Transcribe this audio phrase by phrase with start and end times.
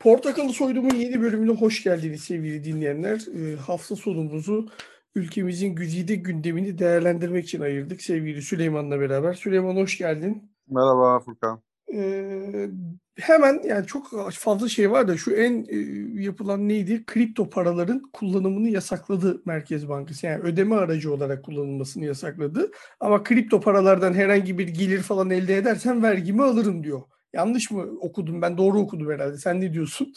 [0.00, 3.20] Portakalı Soydum'un yeni bölümüne hoş geldiniz sevgili dinleyenler.
[3.34, 4.68] E, hafta sonumuzu
[5.14, 9.34] ülkemizin güzide gündemini değerlendirmek için ayırdık sevgili Süleyman'la beraber.
[9.34, 10.52] Süleyman hoş geldin.
[10.68, 11.62] Merhaba Furkan.
[11.94, 12.68] Ee,
[13.16, 15.76] hemen yani çok fazla şey var da şu en e,
[16.22, 17.04] yapılan neydi?
[17.06, 20.26] Kripto paraların kullanımını yasakladı Merkez Bankası.
[20.26, 22.70] Yani ödeme aracı olarak kullanılmasını yasakladı.
[23.00, 27.02] Ama kripto paralardan herhangi bir gelir falan elde edersen vergimi alırım diyor.
[27.32, 28.58] Yanlış mı okudum ben?
[28.58, 29.36] Doğru okudum herhalde.
[29.36, 30.12] Sen ne diyorsun?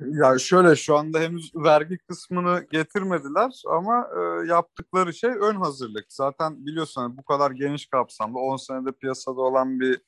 [0.00, 6.04] Ya şöyle şu anda henüz vergi kısmını getirmediler ama e, yaptıkları şey ön hazırlık.
[6.08, 10.00] Zaten biliyorsun hani bu kadar geniş kapsamlı 10 senede piyasada olan bir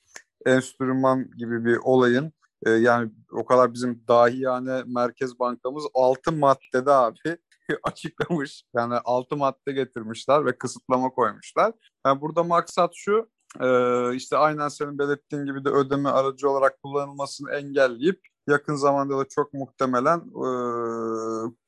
[0.47, 2.33] enstrüman gibi bir olayın
[2.67, 7.37] e, yani o kadar bizim dahi yani Merkez Bankamız 6 maddede abi
[7.83, 8.65] açıklamış.
[8.75, 11.73] Yani 6 madde getirmişler ve kısıtlama koymuşlar.
[12.07, 13.67] Yani burada maksat şu e,
[14.15, 19.55] işte aynen senin belirttiğin gibi de ödeme aracı olarak kullanılmasını engelleyip yakın zamanda da çok
[19.55, 20.47] muhtemelen e,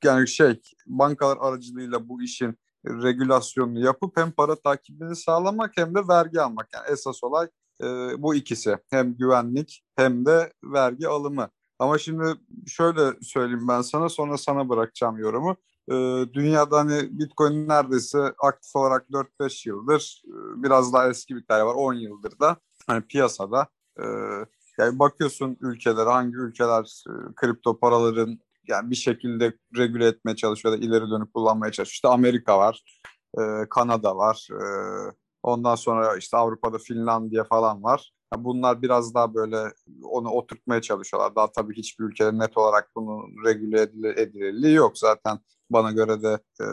[0.04, 6.40] yani şey bankalar aracılığıyla bu işin regülasyonunu yapıp hem para takibini sağlamak hem de vergi
[6.40, 6.68] almak.
[6.74, 7.48] Yani esas olay
[7.82, 7.86] e,
[8.18, 8.78] bu ikisi.
[8.90, 11.50] Hem güvenlik hem de vergi alımı.
[11.78, 12.24] Ama şimdi
[12.66, 15.56] şöyle söyleyeyim ben sana sonra sana bırakacağım yorumu.
[15.90, 15.94] E,
[16.34, 21.74] dünyada hani Bitcoin neredeyse aktif olarak 4-5 yıldır e, biraz daha eski bir hikaye var
[21.74, 23.68] 10 yıldır da hani piyasada
[23.98, 24.04] e,
[24.78, 30.78] yani bakıyorsun ülkeler hangi ülkeler e, kripto paraların yani bir şekilde regüle etmeye çalışıyor da
[30.78, 31.94] ileri dönüp kullanmaya çalışıyor.
[31.94, 32.82] İşte Amerika var,
[33.38, 34.48] e, Kanada var,
[35.42, 38.12] ondan sonra işte Avrupa'da Finlandiya falan var.
[38.36, 41.36] Bunlar biraz daha böyle onu oturtmaya çalışıyorlar.
[41.36, 43.82] Daha tabii hiçbir ülkede net olarak bunu regüle
[44.16, 44.98] edilirliği yok.
[44.98, 45.38] Zaten
[45.70, 46.66] bana göre de e,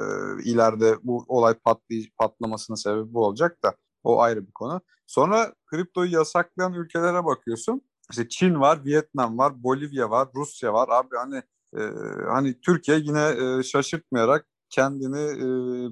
[0.43, 4.81] ileride bu olay patlay patlamasının sebebi bu olacak da o ayrı bir konu.
[5.07, 7.81] Sonra kriptoyu yasaklayan ülkelere bakıyorsun.
[8.11, 10.89] İşte Çin var, Vietnam var, Bolivya var, Rusya var.
[10.91, 11.43] Abi hani
[11.77, 11.81] e,
[12.29, 15.45] hani Türkiye yine e, şaşırtmayarak kendini e,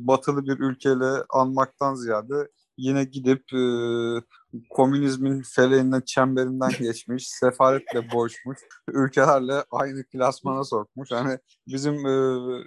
[0.08, 2.50] batılı bir ülkeyle anmaktan ziyade
[2.80, 3.64] yine gidip e,
[4.70, 8.58] komünizmin feleğinden, çemberinden geçmiş, sefaletle boğuşmuş,
[8.88, 11.12] ülkelerle aynı klasmana sokmuş.
[11.12, 11.38] Hani
[11.68, 12.10] bizim e,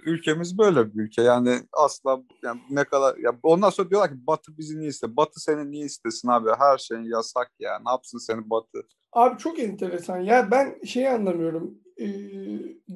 [0.05, 1.21] ülkemiz böyle bir ülke.
[1.21, 5.17] Yani asla yani ne kadar ya ondan sonra diyorlar ki Batı bizi niye ister?
[5.17, 6.49] Batı seni niye istesin abi?
[6.59, 7.79] Her şeyin yasak ya.
[7.85, 8.87] Ne yapsın seni Batı?
[9.13, 10.17] Abi çok enteresan.
[10.17, 11.77] Ya ben şeyi anlamıyorum.
[11.99, 12.07] Ee,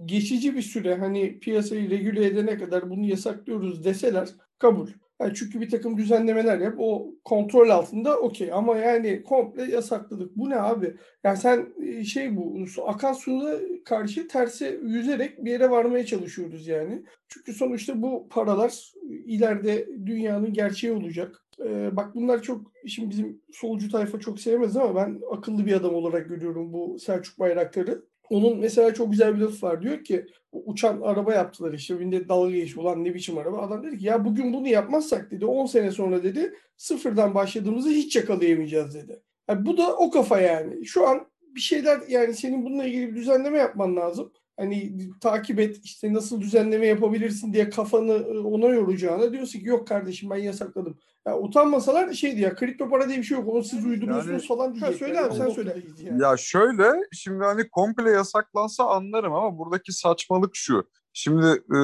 [0.05, 4.29] geçici bir süre hani piyasayı regüle edene kadar bunu yasaklıyoruz deseler
[4.59, 4.87] kabul.
[5.21, 10.35] Yani çünkü bir takım düzenlemeler yap o kontrol altında okey ama yani komple yasakladık.
[10.37, 10.95] Bu ne abi?
[11.23, 17.03] Yani sen e, şey bu akan suya karşı terse yüzerek bir yere varmaya çalışıyoruz yani.
[17.27, 21.43] Çünkü sonuçta bu paralar ileride dünyanın gerçeği olacak.
[21.65, 25.95] Ee, bak bunlar çok şimdi bizim solcu tayfa çok sevmez ama ben akıllı bir adam
[25.95, 28.05] olarak görüyorum bu Selçuk Bayraktar'ı.
[28.29, 29.81] Onun mesela çok güzel bir lafı var.
[29.81, 31.99] Diyor ki uçan araba yaptılar işte.
[31.99, 32.79] Birinde dalga geçti.
[32.79, 33.61] Ulan ne biçim araba.
[33.61, 38.15] Adam dedi ki ya bugün bunu yapmazsak dedi 10 sene sonra dedi sıfırdan başladığımızı hiç
[38.15, 39.21] yakalayamayacağız dedi.
[39.49, 40.85] Yani bu da o kafa yani.
[40.85, 44.31] Şu an bir şeyler yani senin bununla ilgili bir düzenleme yapman lazım.
[44.57, 49.87] Hani takip et işte nasıl düzenleme yapabilirsin diye kafanı ıı, ona yoracağına diyorsun ki yok
[49.87, 50.97] kardeşim ben yasakladım.
[51.27, 53.47] Ya utanmasalar şeydi ya kripto para diye bir şey yok.
[53.47, 54.93] Onu siz uydurmuşsunuz yani, falan diyecek.
[54.93, 55.75] Ha, söyle abi sen söyle.
[56.03, 56.21] Yani.
[56.21, 60.89] Ya şöyle şimdi hani komple yasaklansa anlarım ama buradaki saçmalık şu.
[61.13, 61.79] Şimdi e,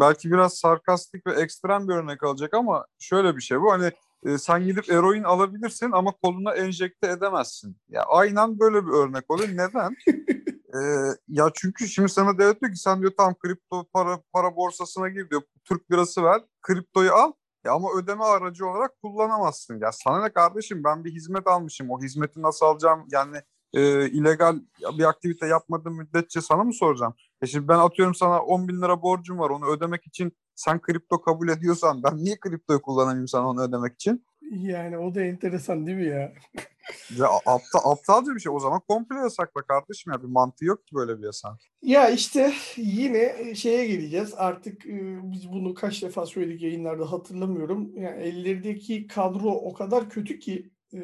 [0.00, 3.92] belki biraz sarkastik ve ekstrem bir örnek alacak ama şöyle bir şey bu hani
[4.24, 7.76] e, sen gidip eroin alabilirsin ama koluna enjekte edemezsin.
[7.88, 9.48] Ya aynen böyle bir örnek oluyor.
[9.48, 9.96] Neden?
[10.74, 10.80] e,
[11.28, 15.30] ya çünkü şimdi sana devlet diyor ki sen diyor tam kripto para para borsasına gir
[15.30, 15.42] diyor.
[15.64, 17.32] Türk lirası ver, kriptoyu al
[17.64, 19.80] ya ama ödeme aracı olarak kullanamazsın.
[19.80, 21.90] Ya sana ne kardeşim ben bir hizmet almışım.
[21.90, 23.06] O hizmeti nasıl alacağım?
[23.10, 23.36] Yani
[23.74, 24.56] e, illegal
[24.98, 27.14] bir aktivite yapmadığım müddetçe sana mı soracağım?
[27.42, 29.50] E şimdi ben atıyorum sana 10 bin lira borcum var.
[29.50, 34.24] Onu ödemek için sen kripto kabul ediyorsan ben niye kriptoyu kullanayım sana onu ödemek için?
[34.50, 36.32] Yani o da enteresan değil mi ya?
[37.18, 38.52] ya aptal, aptalca bir şey.
[38.52, 40.22] O zaman komple yasakla kardeşim ya.
[40.22, 41.52] Bir mantığı yok ki böyle bir yasak.
[41.82, 44.34] Ya işte yine şeye geleceğiz.
[44.36, 47.96] Artık e, biz bunu kaç defa söyledik yayınlarda hatırlamıyorum.
[47.96, 50.98] Yani ellerindeki kadro o kadar kötü ki e,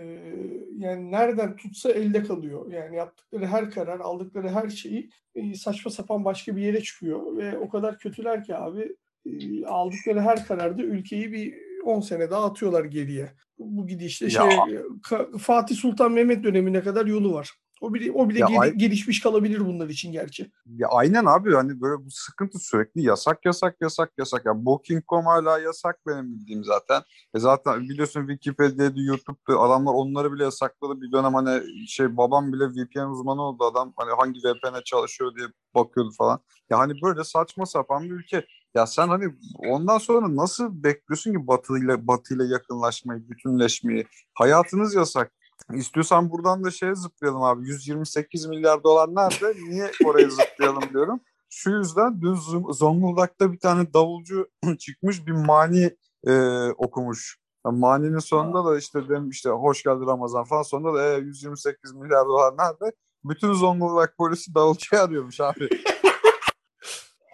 [0.79, 2.73] yani nereden tutsa elde kalıyor.
[2.73, 7.59] Yani yaptıkları her karar, aldıkları her şeyi e, saçma sapan başka bir yere çıkıyor ve
[7.59, 8.97] o kadar kötüler ki abi
[9.27, 13.33] e, aldıkları her kararda ülkeyi bir 10 sene daha atıyorlar geriye.
[13.59, 14.43] Bu gidişle şey
[15.39, 17.53] Fatih Sultan Mehmet dönemine kadar yolu var.
[17.83, 20.51] O bile, o bile Ya gel- ay- gelişmiş kalabilir bunlar için gerçi.
[20.67, 24.47] Ya aynen abi hani böyle bu sıkıntı sürekli yasak yasak yasak yasak.
[24.47, 27.03] Ya Booking.com hala yasak benim bildiğim zaten.
[27.35, 31.01] E zaten biliyorsun Wikipedia'da, YouTube'da adamlar onları bile yasakladı.
[31.01, 33.93] Bir dönem hani şey babam bile VPN uzmanı oldu adam.
[33.97, 36.41] Hani hangi VPN'e çalışıyor diye bakıyordu falan.
[36.71, 38.47] Ya hani böyle saçma sapan bir ülke.
[38.75, 39.25] Ya sen hani
[39.69, 44.07] ondan sonra nasıl bekliyorsun ki Batı ile Batı ile yakınlaşmayı, bütünleşmeyi?
[44.35, 45.33] Hayatınız yasak.
[45.77, 47.69] İstiyorsan buradan da şeye zıplayalım abi.
[47.69, 49.55] 128 milyar dolar nerede?
[49.69, 51.21] Niye oraya zıplayalım diyorum.
[51.49, 52.35] Şu yüzden dün
[52.73, 54.49] Zonguldak'ta bir tane davulcu
[54.79, 55.97] çıkmış bir mani
[56.27, 56.33] e,
[56.71, 57.39] okumuş.
[57.67, 61.93] Yani maninin sonunda da işte demiş işte hoş geldin Ramazan falan sonunda da e, 128
[61.93, 62.97] milyar dolar nerede?
[63.25, 65.69] Bütün Zonguldak polisi davulcuyu arıyormuş abi.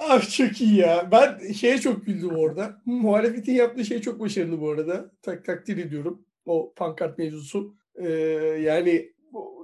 [0.09, 1.09] Abi çok iyi ya.
[1.13, 2.83] Ben şeye çok güldüm orada.
[2.87, 5.11] Muhalefetin yaptığı şey çok başarılı bu arada.
[5.23, 6.23] Tak takdir ediyorum.
[6.47, 7.75] O pankart mevzusu.
[7.99, 8.09] Ee,
[8.63, 9.13] yani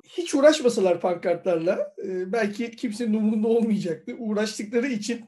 [0.09, 4.13] hiç uğraşmasalar pankartlarla e, belki kimsenin umurunda olmayacaktı.
[4.19, 5.25] Uğraştıkları için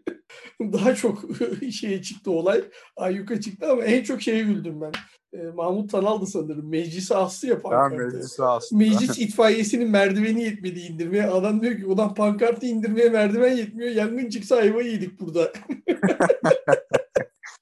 [0.60, 1.24] daha çok
[1.72, 2.64] şeye çıktı olay.
[2.96, 4.92] Ayyuka çıktı ama en çok şeye güldüm ben.
[5.34, 6.70] Ee, Mahmut Tanal'dı sanırım.
[6.70, 8.16] Meclisi astı ya Ben pankartı.
[8.16, 8.84] meclisi aslında.
[8.84, 11.26] Meclis itfaiyesinin merdiveni yetmedi indirmeye.
[11.26, 13.90] Adam diyor ki ulan pankartı indirmeye merdiven yetmiyor.
[13.90, 15.52] Yangın çıksa ayva yedik burada.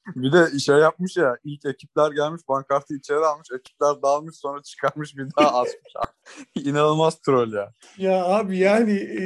[0.07, 5.17] Bir de şey yapmış ya ilk ekipler gelmiş pankartı içeri almış ekipler dağılmış sonra çıkarmış
[5.17, 5.93] bir daha asmış.
[6.55, 7.73] İnanılmaz troll ya.
[7.99, 9.25] ya abi yani e,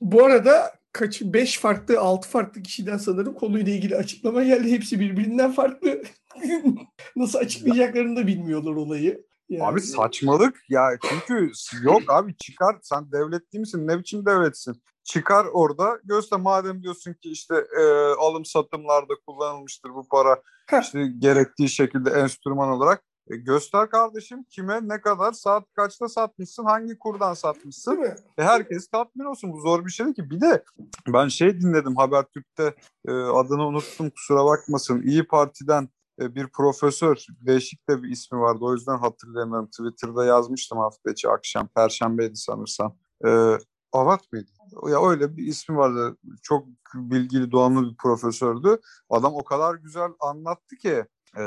[0.00, 4.70] bu arada kaç 5 farklı 6 farklı kişiden sanırım konuyla ilgili açıklama geldi.
[4.70, 6.02] Hepsi birbirinden farklı.
[7.16, 9.24] Nasıl açıklayacaklarını da bilmiyorlar olayı.
[9.48, 11.52] Yani, Abi saçmalık ya çünkü
[11.82, 15.98] yok abi çıkar sen devlet değil misin ne biçim devletsin çıkar orada.
[16.04, 17.84] Göster madem diyorsun ki işte e,
[18.18, 20.42] alım satımlarda kullanılmıştır bu para
[20.82, 26.98] işte gerektiği şekilde enstrüman olarak E, göster kardeşim kime ne kadar saat kaçta satmışsın hangi
[26.98, 28.02] kurdan satmışsın?
[28.38, 29.52] E, herkes tatmin olsun.
[29.52, 30.30] Bu zor bir şey değil ki.
[30.30, 30.64] Bir de
[31.08, 32.74] ben şey dinledim Habertürk'te
[33.08, 35.02] e, adını unuttum kusura bakmasın.
[35.02, 35.88] İyi Parti'den
[36.20, 38.58] e, bir profesör değişik de bir ismi vardı.
[38.60, 39.66] O yüzden hatırlayamıyorum.
[39.66, 42.96] Twitter'da yazmıştım hafta içi akşam Perşembeydi sanırsam.
[43.26, 43.58] E,
[43.92, 44.50] Avat mıydı?
[44.88, 48.78] Ya öyle bir ismi vardı çok bilgili donanımlı bir profesördü
[49.10, 51.04] adam o kadar güzel anlattı ki
[51.36, 51.42] e,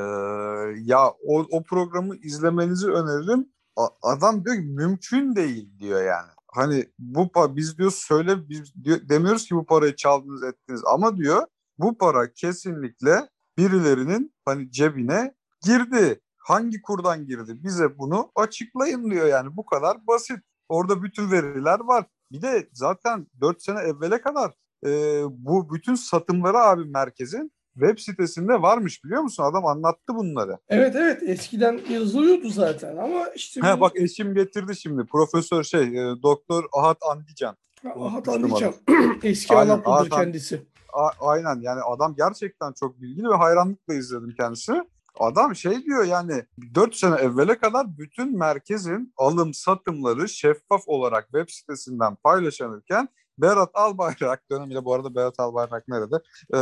[0.75, 6.85] ya o, o programı izlemenizi öneririm A- adam diyor ki mümkün değil diyor yani hani
[6.99, 11.47] bu biz diyor söyle biz diyor, demiyoruz ki bu parayı çaldınız ettiniz ama diyor
[11.77, 16.21] bu para kesinlikle birilerinin hani cebine girdi.
[16.37, 17.63] Hangi kurdan girdi?
[17.63, 19.57] Bize bunu açıklayın diyor yani.
[19.57, 20.39] Bu kadar basit.
[20.69, 22.05] Orada bütün veriler var.
[22.31, 24.51] Bir de zaten 4 sene evvele kadar
[24.85, 24.89] e,
[25.29, 29.43] bu bütün satımları abi merkezin web sitesinde varmış biliyor musun?
[29.43, 30.57] Adam anlattı bunları.
[30.69, 35.05] Evet evet eskiden yazılıyordu zaten ama işte Ha bu- bak eşim getirdi şimdi.
[35.05, 37.57] Profesör şey e, Doktor Ahat Andican.
[37.99, 38.75] Ahat anlayacağım.
[39.23, 40.61] Eski Anadolu'dur kendisi.
[40.93, 44.83] A- aynen yani adam gerçekten çok bilgili ve hayranlıkla izledim kendisini.
[45.19, 46.43] Adam şey diyor yani
[46.75, 54.43] 4 sene evvele kadar bütün merkezin alım satımları şeffaf olarak web sitesinden paylaşılırken Berat Albayrak
[54.51, 56.15] dönemiyle bu arada Berat Albayrak nerede?
[56.53, 56.57] Ee,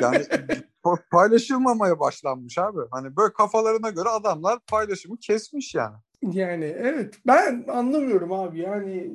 [0.00, 0.18] yani
[0.84, 2.80] pa- paylaşılmamaya başlanmış abi.
[2.90, 5.96] Hani böyle kafalarına göre adamlar paylaşımı kesmiş yani.
[6.22, 9.10] Yani evet ben anlamıyorum abi yani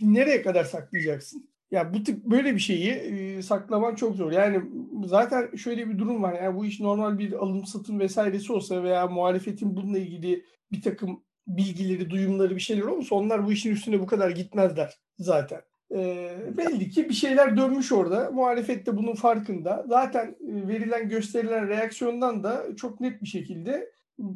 [0.00, 1.48] nereye kadar saklayacaksın?
[1.70, 4.32] Ya bu tip böyle bir şeyi saklaman çok zor.
[4.32, 4.62] Yani
[5.04, 6.42] zaten şöyle bir durum var.
[6.42, 11.24] Yani bu iş normal bir alım satım vesairesi olsa veya muhalefetin bununla ilgili bir takım
[11.46, 15.60] bilgileri, duyumları bir şeyler olursa onlar bu işin üstüne bu kadar gitmezler zaten.
[15.94, 18.30] E, belli ki bir şeyler dönmüş orada.
[18.30, 19.84] Muhalefet de bunun farkında.
[19.88, 23.90] Zaten verilen gösterilen reaksiyondan da çok net bir şekilde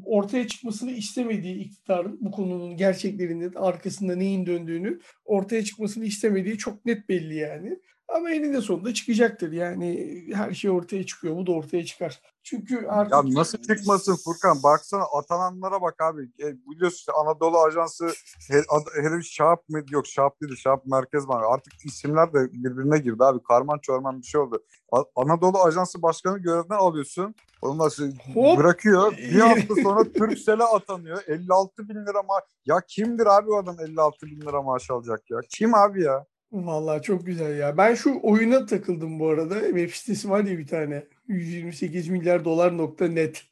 [0.04, 7.08] ortaya çıkmasını istemediği iktidarın bu konunun gerçeklerinin arkasında neyin döndüğünü ortaya çıkmasını istemediği çok net
[7.08, 7.78] belli yani.
[8.16, 9.52] Ama eninde sonunda çıkacaktır.
[9.52, 11.36] Yani her şey ortaya çıkıyor.
[11.36, 12.20] Bu da ortaya çıkar.
[12.42, 13.12] Çünkü artık...
[13.12, 14.62] Ya nasıl çıkmasın Furkan?
[14.62, 16.22] Baksana atananlara bak abi.
[16.22, 18.06] E, biliyorsun işte Anadolu Ajansı
[18.48, 19.82] he- ad- herif Şahap mı?
[19.90, 21.42] Yok Şahap değil Şahap Merkez var.
[21.54, 23.42] Artık isimler de birbirine girdi abi.
[23.42, 24.64] Karman çorman bir şey oldu.
[24.92, 27.34] A- Anadolu Ajansı Başkanı görevden alıyorsun.
[27.62, 28.58] Ondan sonra Hop.
[28.58, 29.12] bırakıyor.
[29.12, 31.22] Bir hafta sonra Türksel'e atanıyor.
[31.26, 32.44] 56 bin lira maaş.
[32.66, 35.38] Ya kimdir abi o adam 56 bin lira maaş alacak ya?
[35.50, 36.26] Kim abi ya?
[36.52, 37.76] Vallahi çok güzel ya.
[37.76, 39.60] Ben şu oyuna takıldım bu arada.
[39.60, 41.04] Web sitesi var ya bir tane.
[41.28, 43.42] 128 milyar dolar nokta net.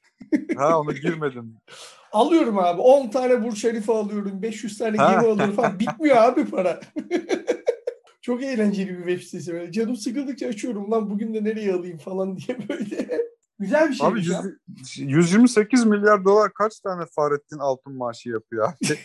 [0.57, 1.57] Ha onu girmedim.
[2.13, 2.81] Alıyorum abi.
[2.81, 4.43] 10 tane Burç Halife alıyorum.
[4.43, 5.79] 500 tane gemi alıyorum falan.
[5.81, 6.81] Bitmiyor abi para.
[8.23, 9.53] Çok eğlenceli bir web sitesi.
[9.53, 9.73] Böyle.
[9.73, 10.91] Canım sıkıldıkça açıyorum.
[10.91, 13.23] Lan bugün de nereye alayım falan diye böyle.
[13.59, 14.07] Güzel bir şey.
[14.07, 18.99] Abi yüz- 128 milyar dolar kaç tane Fahrettin Altun maaşı yapıyor abi?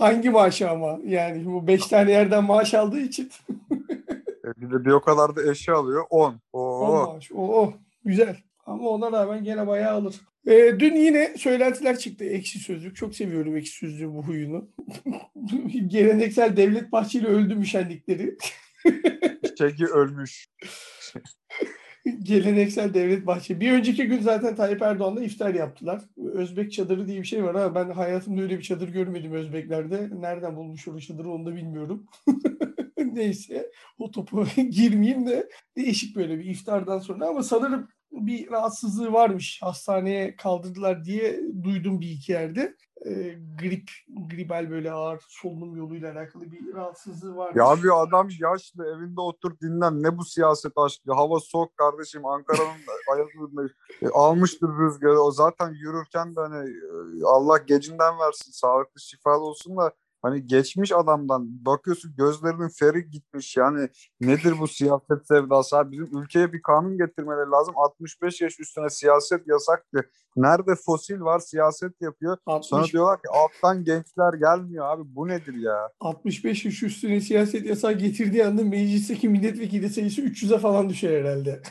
[0.00, 0.98] Hangi maaşı ama?
[1.04, 3.30] Yani bu beş tane yerden maaş aldığı için.
[4.44, 6.04] E, bir de bir o kadar da eşya alıyor.
[6.10, 6.40] 10.
[6.52, 7.02] Oo.
[7.06, 7.32] 10 maaş.
[7.32, 7.72] Oo,
[8.04, 8.36] güzel.
[8.66, 10.14] Ama ona rağmen gene bayağı alır.
[10.46, 12.24] Ee, dün yine söylentiler çıktı.
[12.24, 12.96] Ekşi Sözlük.
[12.96, 14.68] Çok seviyorum Ekşi Sözlüğü bu huyunu.
[15.86, 18.36] Geleneksel Devlet Bahçeli öldü müşendikleri.
[19.58, 20.48] Çeki ölmüş.
[22.22, 23.60] Geleneksel Devlet Bahçeli.
[23.60, 26.02] Bir önceki gün zaten Tayyip Erdoğan'la iftar yaptılar.
[26.32, 30.10] Özbek çadırı diye bir şey var ama ben hayatımda öyle bir çadır görmedim Özbeklerde.
[30.20, 32.06] Nereden bulmuş o çadırı onu da bilmiyorum.
[32.98, 39.60] Neyse o topu girmeyeyim de değişik böyle bir iftardan sonra ama sanırım bir rahatsızlığı varmış.
[39.62, 42.76] Hastaneye kaldırdılar diye duydum bir iki yerde.
[43.06, 43.90] E, grip,
[44.30, 47.56] gribal böyle ağır solunum yoluyla alakalı bir rahatsızlığı varmış.
[47.56, 50.02] Ya bir adam yaşlı evinde otur dinlen.
[50.02, 51.12] Ne bu siyaset aşkı?
[51.12, 52.26] Hava soğuk kardeşim.
[52.26, 52.80] Ankara'nın
[53.14, 53.62] ayazında
[54.02, 55.20] e, almıştır rüzgarı.
[55.20, 58.52] O zaten yürürken de hani e, Allah gecinden versin.
[58.52, 63.56] Sağlıklı şifalı olsun da Hani geçmiş adamdan bakıyorsun gözlerinin feri gitmiş.
[63.56, 63.88] Yani
[64.20, 65.76] nedir bu siyaset sevdası?
[65.76, 67.74] Abi bizim ülkeye bir kanun getirmeleri lazım.
[67.76, 70.10] 65 yaş üstüne siyaset yasaktı.
[70.36, 72.36] Nerede fosil var siyaset yapıyor?
[72.46, 75.88] 60, sonra diyorlar ki alttan gençler gelmiyor abi bu nedir ya?
[76.00, 81.62] 65 yaş üstüne siyaset yasağı getirdiği anda meclisteki milletvekili sayısı 300'e falan düşer herhalde.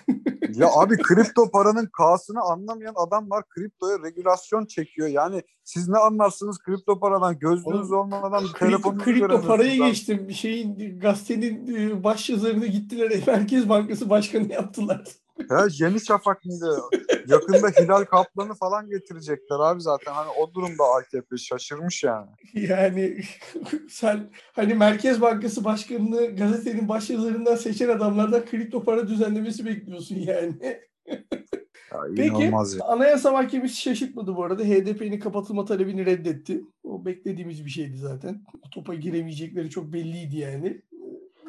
[0.54, 5.08] Ya abi kripto paranın K'sını anlamayan adam var kriptoya regülasyon çekiyor.
[5.08, 7.40] Yani siz ne anlarsınız kripto paradan?
[7.40, 10.32] Gözünüz olmadan adam kripto, kripto parayı geçtim.
[10.32, 15.02] Şeyin gazetenin e, baş yazarını gittiler Merkez Bankası Başkanı yaptılar.
[15.50, 16.82] Ya Yeni Şafak mıydı?
[17.28, 20.14] Yakında Hilal Kaplan'ı falan getirecekler abi zaten.
[20.14, 22.30] Hani o durumda AKP şaşırmış yani.
[22.54, 23.22] Yani
[23.90, 30.54] sen hani Merkez Bankası Başkanı'nı gazetenin baş yazarından seçen adamlardan kripto para düzenlemesi bekliyorsun yani.
[31.92, 32.86] Ya, Peki ya.
[32.88, 34.64] Anayasa Mahkemesi şaşırtmadı bu arada.
[34.64, 36.62] HDP'nin kapatılma talebini reddetti.
[36.84, 38.44] O beklediğimiz bir şeydi zaten.
[38.66, 40.82] O topa giremeyecekleri çok belliydi yani.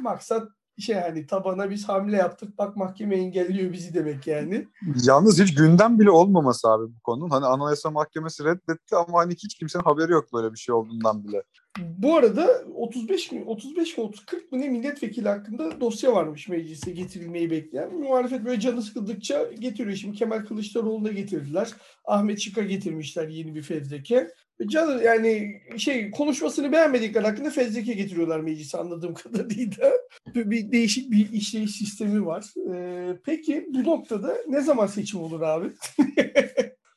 [0.00, 0.48] Maksat
[0.80, 4.66] şey hani tabana biz hamle yaptık bak mahkeme engelliyor bizi demek yani.
[5.04, 7.30] Yalnız hiç gündem bile olmaması abi bu konunun.
[7.30, 11.42] Hani Anayasa Mahkemesi reddetti ama hani hiç kimsenin haberi yok böyle bir şey olduğundan bile.
[11.78, 16.90] Bu arada 35 mi 35 mi 30 40 mı ne milletvekili hakkında dosya varmış meclise
[16.90, 17.94] getirilmeyi bekleyen.
[17.94, 19.96] Muhalefet böyle canı sıkıldıkça getiriyor.
[19.96, 21.70] Şimdi Kemal Kılıçdaroğlu'na getirdiler.
[22.04, 24.30] Ahmet Çık'a getirmişler yeni bir fezleke.
[24.66, 29.92] Canı yani şey konuşmasını beğenmedikleri hakkında fezleke getiriyorlar meclise anladığım kadarıyla.
[30.34, 32.44] Bir değişik bir işleyiş sistemi var.
[32.74, 35.66] Ee, peki bu noktada ne zaman seçim olur abi?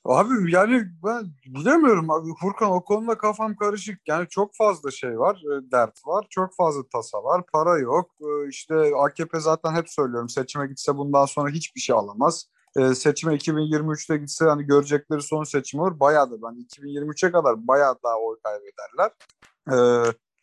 [0.05, 2.29] Abi yani ben bilemiyorum abi.
[2.41, 3.99] Furkan o konuda kafam karışık.
[4.07, 6.25] Yani çok fazla şey var, e, dert var.
[6.29, 7.43] Çok fazla tasa var.
[7.53, 8.11] Para yok.
[8.21, 12.49] E, işte AKP zaten hep söylüyorum seçime gitse bundan sonra hiçbir şey alamaz.
[12.77, 15.99] E, seçime 2023'te gitse hani görecekleri son seçim olur.
[15.99, 19.11] Bayağı da ben 2023'e kadar bayağı daha oy kaybederler.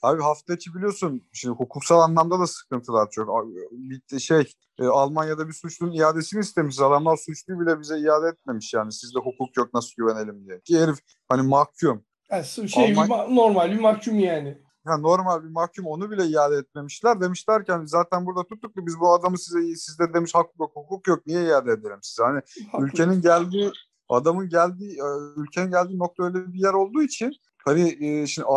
[0.03, 3.47] Abi hafta içi biliyorsun şimdi hukuksal anlamda da sıkıntılar çok.
[3.71, 6.81] Bitti şey e, Almanya'da bir suçlunun iadesini istemiş.
[6.81, 8.93] Adamlar suçluyu bile bize iade etmemiş yani.
[8.93, 10.61] Sizde hukuk yok nasıl güvenelim diye.
[10.61, 12.05] Ki herif hani mahkum.
[12.31, 13.37] Yani şey Alman...
[13.37, 14.63] normal bir mahkum yani.
[14.87, 17.21] Ya normal bir mahkum onu bile iade etmemişler.
[17.21, 20.73] Demişler ki hani zaten burada tuttuk da biz bu adamı size sizde demiş hak yok
[20.75, 22.23] hukuk yok niye iade edelim size?
[22.23, 22.41] Hani
[22.73, 22.87] Haklı.
[22.87, 23.73] ülkenin geldiği
[24.09, 25.07] adamın geldiği e,
[25.37, 27.33] ülkenin geldiği nokta öyle bir yer olduğu için
[27.65, 28.49] Hani e, şimdi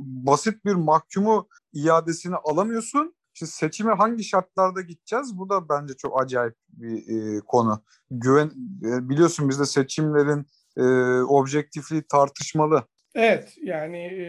[0.00, 3.14] basit bir mahkumu iadesini alamıyorsun.
[3.34, 5.38] Şimdi seçime hangi şartlarda gideceğiz?
[5.38, 7.82] Bu da bence çok acayip bir e, konu.
[8.10, 8.50] Güven
[8.84, 10.46] e, biliyorsun bizde seçimlerin
[10.76, 10.82] e,
[11.22, 12.84] objektifliği tartışmalı.
[13.14, 14.24] Evet yani e,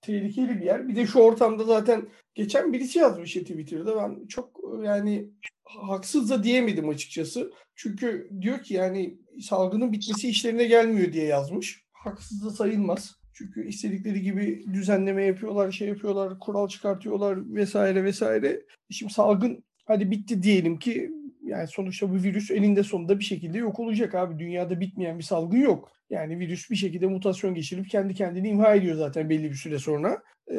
[0.00, 0.88] tehlikeli bir yer.
[0.88, 5.30] Bir de şu ortamda zaten geçen birisi yazmış ya Twitter'da ben çok yani
[5.64, 7.52] haksız da diyemedim açıkçası.
[7.76, 11.84] Çünkü diyor ki yani salgının bitmesi işlerine gelmiyor diye yazmış.
[11.92, 13.18] Haksız da sayılmaz.
[13.34, 18.62] Çünkü istedikleri gibi düzenleme yapıyorlar, şey yapıyorlar, kural çıkartıyorlar vesaire vesaire.
[18.90, 21.10] Şimdi salgın hadi bitti diyelim ki
[21.48, 24.38] yani sonuçta bu virüs elinde sonunda bir şekilde yok olacak abi.
[24.38, 25.92] Dünyada bitmeyen bir salgın yok.
[26.10, 30.22] Yani virüs bir şekilde mutasyon geçirip kendi kendini imha ediyor zaten belli bir süre sonra.
[30.50, 30.56] Ee,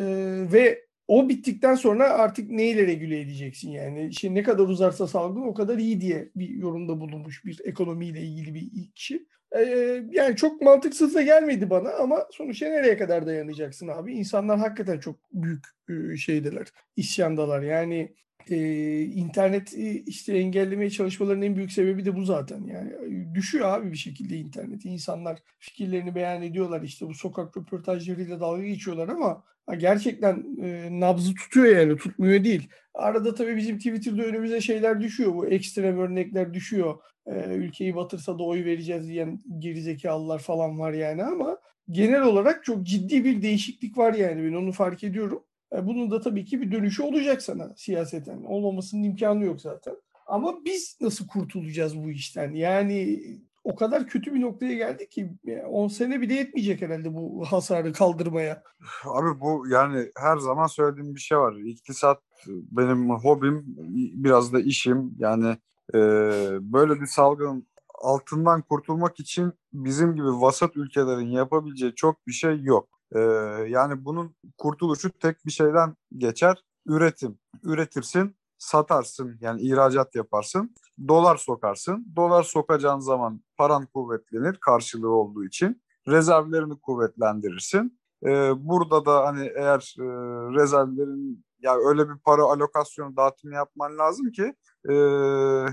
[0.54, 4.08] ve o bittikten sonra artık neyle regüle edeceksin yani?
[4.08, 8.54] İşte ne kadar uzarsa salgın o kadar iyi diye bir yorumda bulunmuş bir ekonomiyle ilgili
[8.54, 9.26] bir kişi.
[9.58, 14.14] Ee, yani çok mantıksız da gelmedi bana ama sonuçta nereye kadar dayanacaksın abi?
[14.14, 17.62] İnsanlar hakikaten çok büyük e, şeydeler, isyandalar.
[17.62, 18.16] Yani
[18.52, 19.74] e, internet
[20.06, 22.64] işte engellemeye çalışmalarının en büyük sebebi de bu zaten.
[22.64, 22.92] Yani
[23.36, 24.86] düşüyor abi bir şekilde internet.
[24.86, 29.44] İnsanlar fikirlerini beyan ediyorlar işte bu sokak röportajlarıyla dalga geçiyorlar ama
[29.78, 32.70] gerçekten e, nabzı tutuyor yani tutmuyor değil.
[32.94, 35.34] Arada tabii bizim Twitter'da önümüze şeyler düşüyor.
[35.36, 37.00] Bu ekstrem örnekler düşüyor.
[37.26, 41.58] E, ülkeyi batırsa da oy vereceğiz diyen gerizekalılar falan var yani ama
[41.90, 45.44] genel olarak çok ciddi bir değişiklik var yani ben onu fark ediyorum.
[45.74, 48.44] E, bunun da tabii ki bir dönüşü olacak sana siyaseten.
[48.44, 49.96] Olmamasının imkanı yok zaten.
[50.28, 52.54] Ama biz nasıl kurtulacağız bu işten?
[52.54, 53.20] Yani
[53.64, 55.32] o kadar kötü bir noktaya geldi ki
[55.68, 58.64] 10 sene bile yetmeyecek herhalde bu hasarı kaldırmaya.
[59.06, 61.56] Abi bu yani her zaman söylediğim bir şey var.
[61.56, 63.64] İktisat benim hobim,
[64.14, 65.16] biraz da işim.
[65.18, 65.58] Yani
[65.94, 66.00] e,
[66.62, 67.68] böyle bir salgın
[68.02, 72.99] altından kurtulmak için bizim gibi vasat ülkelerin yapabileceği çok bir şey yok.
[73.16, 73.20] Ee,
[73.68, 76.64] yani bunun kurtuluşu tek bir şeyden geçer.
[76.88, 77.40] Üretim.
[77.64, 80.76] Üretirsin, satarsın yani ihracat yaparsın.
[81.08, 82.14] Dolar sokarsın.
[82.16, 85.82] Dolar sokacağın zaman paran kuvvetlenir karşılığı olduğu için.
[86.08, 88.00] Rezervlerini kuvvetlendirirsin.
[88.26, 90.04] Ee, burada da hani eğer e,
[90.62, 94.54] rezervlerin ya öyle bir para alokasyonu dağıtımı yapman lazım ki
[94.90, 94.94] e,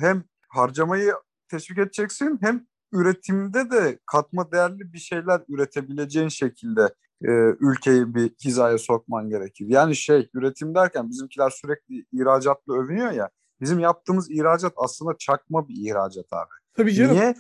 [0.01, 1.13] hem harcamayı
[1.49, 7.31] teşvik edeceksin hem üretimde de katma değerli bir şeyler üretebileceğin şekilde e,
[7.61, 9.67] ülkeyi bir hizaya sokman gerekir.
[9.69, 13.31] Yani şey üretim derken bizimkiler sürekli ihracatla övünüyor ya.
[13.61, 16.51] Bizim yaptığımız ihracat aslında çakma bir ihracat abi.
[16.77, 17.15] Tabii canım.
[17.17, 17.35] Niye?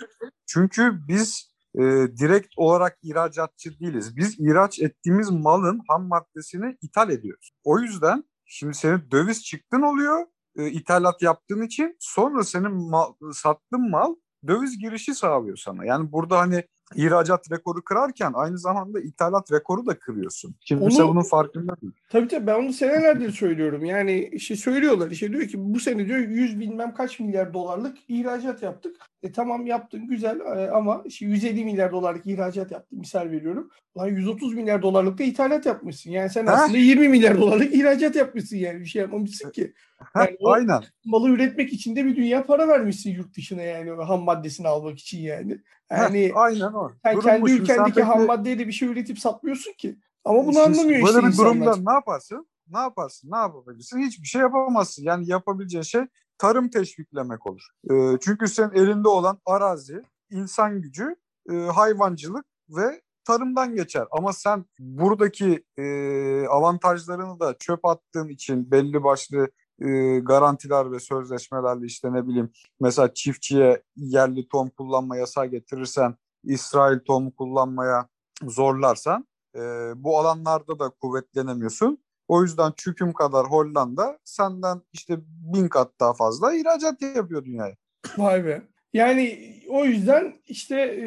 [0.46, 1.82] Çünkü biz e,
[2.20, 4.16] direkt olarak ihracatçı değiliz.
[4.16, 7.52] Biz ihraç ettiğimiz malın ham maddesini ithal ediyoruz.
[7.64, 13.90] O yüzden şimdi senin döviz çıktın oluyor e, ithalat yaptığın için sonra senin mal, sattığın
[13.90, 14.14] mal
[14.46, 15.84] döviz girişi sağlıyor sana.
[15.84, 16.64] Yani burada hani
[16.94, 20.54] ihracat rekoru kırarken aynı zamanda ithalat rekoru da kırıyorsun.
[20.60, 21.92] Kimse onu, bunun farkında değil.
[22.08, 23.84] Tabii tabii ben onu senelerdir söylüyorum.
[23.84, 28.62] Yani işte söylüyorlar işte diyor ki bu sene diyor 100 bilmem kaç milyar dolarlık ihracat
[28.62, 28.96] yaptık.
[29.22, 33.70] E tamam yaptın güzel e, ama işte 150 milyar dolarlık ihracat yaptın misal veriyorum.
[33.98, 36.10] Lan 130 milyar dolarlık da ithalat yapmışsın.
[36.10, 36.52] Yani sen Heh.
[36.52, 39.72] aslında 20 milyar dolarlık ihracat yapmışsın yani bir şey yapmamışsın ki.
[40.16, 40.82] Yani Heh, aynen.
[41.04, 45.18] Malı üretmek için de bir dünya para vermişsin yurt dışına yani ham maddesini almak için
[45.18, 45.58] yani.
[45.90, 46.90] Yani Heh, aynen o.
[47.04, 49.98] Sen Durum kendi ülkendeki ham maddeyle bir şey üretip satmıyorsun ki.
[50.24, 52.48] Ama bunu Siz, anlamıyor işte Böyle bir durumda ne yaparsın?
[52.68, 53.30] Ne yaparsın?
[53.30, 53.98] Ne yapabilirsin?
[53.98, 55.02] Hiçbir şey yapamazsın.
[55.02, 56.02] Yani yapabileceğin şey
[56.38, 57.62] tarım teşviklemek olur.
[57.90, 61.16] E, çünkü senin elinde olan arazi, insan gücü,
[61.50, 64.06] e, hayvancılık ve tarımdan geçer.
[64.10, 65.84] Ama sen buradaki e,
[66.46, 69.48] avantajlarını da çöp attığın için belli başlı
[69.80, 76.98] e, garantiler ve sözleşmelerle işte ne bileyim mesela çiftçiye yerli tohum kullanma yasağı getirirsen İsrail
[76.98, 78.08] tohumu kullanmaya
[78.42, 79.60] zorlarsan e,
[79.96, 81.98] bu alanlarda da kuvvetlenemiyorsun.
[82.28, 87.76] O yüzden çüküm kadar Hollanda senden işte bin kat daha fazla ihracat yapıyor dünyaya.
[88.18, 88.62] Vay be.
[88.96, 91.06] Yani o yüzden işte e,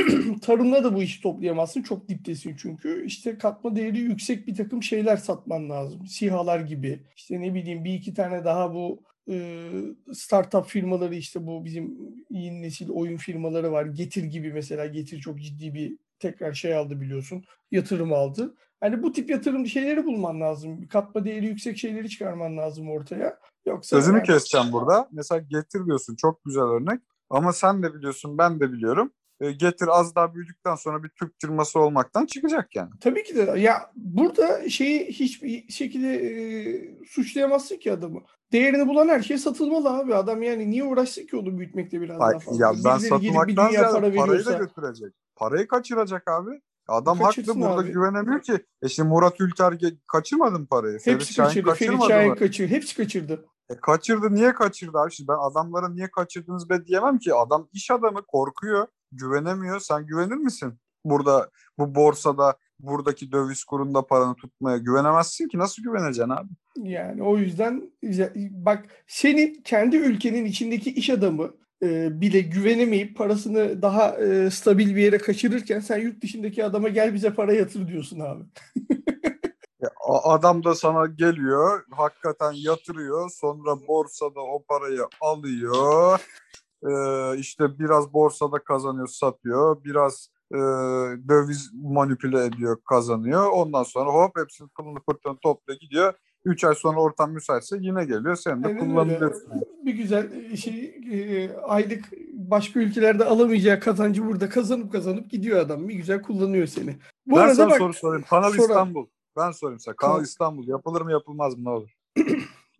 [0.42, 1.82] tarımda da bu işi toplayamazsın.
[1.82, 3.04] Çok diptesin çünkü.
[3.06, 6.06] İşte katma değeri yüksek bir takım şeyler satman lazım.
[6.06, 7.02] Sihalar gibi.
[7.16, 9.68] İşte ne bileyim bir iki tane daha bu e,
[10.12, 11.98] startup firmaları işte bu bizim
[12.30, 13.86] yeni nesil oyun firmaları var.
[13.86, 14.86] Getir gibi mesela.
[14.86, 17.44] Getir çok ciddi bir tekrar şey aldı biliyorsun.
[17.70, 18.54] Yatırım aldı.
[18.80, 20.88] Hani bu tip yatırım şeyleri bulman lazım.
[20.88, 23.38] Katma değeri yüksek şeyleri çıkarman lazım ortaya.
[23.66, 24.26] Yoksa Sözünü yani...
[24.26, 25.08] keseceğim burada.
[25.12, 26.16] Mesela getir diyorsun.
[26.16, 27.00] Çok güzel örnek.
[27.30, 29.12] Ama sen de biliyorsun, ben de biliyorum.
[29.40, 32.90] E, getir az daha büyüdükten sonra bir Türk firması olmaktan çıkacak yani.
[33.00, 33.54] Tabii ki de.
[33.58, 38.20] Ya burada şeyi hiçbir şekilde e, suçlayamazsın ki adamı.
[38.52, 40.14] Değerini bulan her şey satılmalı abi.
[40.14, 42.66] Adam yani niye uğraşsın ki onu büyütmekte biraz Ay, daha fazla.
[42.66, 45.14] Ya ben satmaktan ziyade para parayı da götürecek.
[45.36, 46.60] Parayı kaçıracak abi.
[46.88, 47.92] Adam haklı burada abi.
[47.92, 48.58] güvenemiyor ki.
[48.82, 49.74] E şimdi Murat Ülker
[50.06, 50.94] kaçırmadı mı parayı?
[50.94, 51.74] Hepsi Ferit kaçırdı.
[51.74, 52.70] Ferit Şahin kaçırdı.
[52.70, 53.46] Hepsi kaçırdı.
[53.70, 55.12] E kaçırdı niye kaçırdı abi?
[55.12, 57.34] Şimdi ben adamlara niye kaçırdınız be diyemem ki.
[57.34, 59.80] Adam iş adamı korkuyor, güvenemiyor.
[59.80, 60.78] Sen güvenir misin?
[61.04, 65.58] Burada bu borsada buradaki döviz kurunda paranı tutmaya güvenemezsin ki.
[65.58, 66.48] Nasıl güveneceksin abi?
[66.82, 67.92] Yani o yüzden
[68.50, 71.50] bak senin kendi ülkenin içindeki iş adamı
[71.82, 77.14] e, bile güvenemeyip parasını daha e, stabil bir yere kaçırırken sen yurt dışındaki adama gel
[77.14, 78.44] bize para yatır diyorsun abi.
[80.08, 86.20] Adam da sana geliyor, hakikaten yatırıyor, sonra borsada o parayı alıyor.
[86.88, 90.58] Ee, işte biraz borsada kazanıyor, satıyor, biraz e,
[91.28, 93.50] döviz manipüle ediyor, kazanıyor.
[93.52, 96.14] Ondan sonra hop hepsini pılını pırtını topla gidiyor.
[96.44, 98.36] Üç ay sonra ortam müsaitse yine geliyor.
[98.36, 99.50] Sen de Aynen kullanabilirsin.
[99.84, 105.88] Bir güzel şey e, aylık başka ülkelerde alamayacağı kazancı burada kazanıp kazanıp gidiyor adam.
[105.88, 106.96] Bir güzel kullanıyor seni.
[107.26, 108.24] Bu ben arada sana bak, soru sorayım.
[108.30, 109.06] Kanal sonra, İstanbul.
[109.36, 109.96] Ben sorayım sana.
[109.96, 111.90] Kanal İstanbul yapılır mı yapılmaz mı ne olur?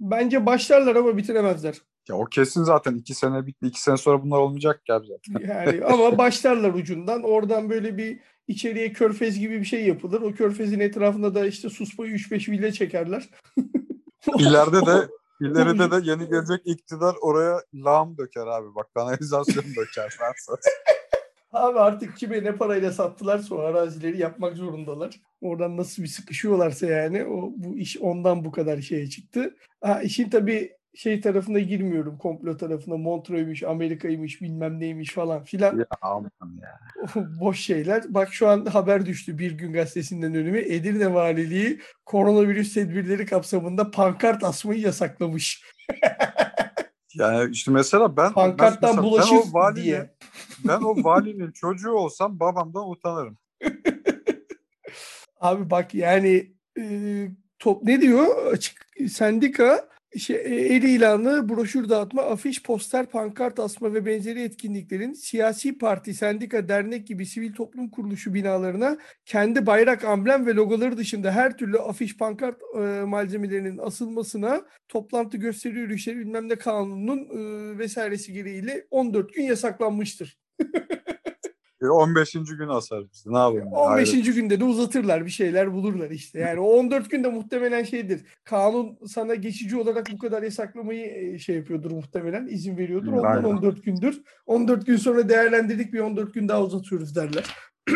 [0.00, 1.80] Bence başlarlar ama bitiremezler.
[2.08, 3.66] Ya o kesin zaten iki sene bitti.
[3.66, 5.48] iki sene sonra bunlar olmayacak ya zaten.
[5.54, 7.22] Yani ama başlarlar ucundan.
[7.22, 10.20] Oradan böyle bir içeriye körfez gibi bir şey yapılır.
[10.20, 13.28] O körfezin etrafında da işte suspayı 3-5 villa çekerler.
[14.38, 15.08] İleride de
[15.40, 18.74] ileride de yeni gelecek iktidar oraya lağım döker abi.
[18.74, 20.16] Bak kanalizasyon döker.
[21.54, 25.20] Abi artık kime ne parayla sattılarsa o arazileri yapmak zorundalar.
[25.40, 29.56] Oradan nasıl bir sıkışıyorlarsa yani o bu iş ondan bu kadar şeye çıktı.
[29.80, 32.18] Ha, işin tabii şey tarafına girmiyorum.
[32.18, 32.96] Komplo tarafına.
[32.96, 35.78] Montreux'muş, Amerika'ymış, bilmem neymiş falan filan.
[35.78, 35.86] Ya
[36.62, 36.80] ya.
[37.40, 38.02] Boş şeyler.
[38.08, 40.60] Bak şu an haber düştü Bir Gün Gazetesi'nden önüme.
[40.60, 45.64] Edirne Valiliği koronavirüs tedbirleri kapsamında pankart asmayı yasaklamış.
[47.14, 50.14] Yani işte mesela ben Pankarttan mesela, bulaşır ben o valinin, diye.
[50.64, 53.38] ben o valinin çocuğu olsam babamdan utanırım.
[55.40, 56.84] Abi bak yani e,
[57.58, 58.52] top ne diyor?
[58.52, 60.36] Açık sendika şey,
[60.76, 67.06] el ilanı, broşür dağıtma, afiş, poster, pankart asma ve benzeri etkinliklerin siyasi parti, sendika, dernek
[67.06, 72.60] gibi sivil toplum kuruluşu binalarına kendi bayrak, amblem ve logoları dışında her türlü afiş, pankart
[72.76, 80.38] e, malzemelerinin asılmasına toplantı gösteri yürüyüşleri bilmem ne kanunun e, vesairesi gereğiyle 14 gün yasaklanmıştır.
[81.90, 82.32] 15.
[82.32, 83.26] gün asarız biz.
[83.26, 83.72] Ne yapalım?
[83.72, 84.12] 15.
[84.12, 84.34] Hayret.
[84.34, 86.38] günde de uzatırlar bir şeyler bulurlar işte.
[86.38, 88.24] Yani o 14 günde muhtemelen şeydir.
[88.44, 92.46] Kanun sana geçici olarak bu kadar yasaklamayı e, şey yapıyordur muhtemelen.
[92.46, 93.12] izin veriyordur.
[93.12, 93.44] Ondan aynen.
[93.44, 94.22] 14 gündür.
[94.46, 97.44] 14 gün sonra değerlendirdik bir 14 gün daha uzatıyoruz derler.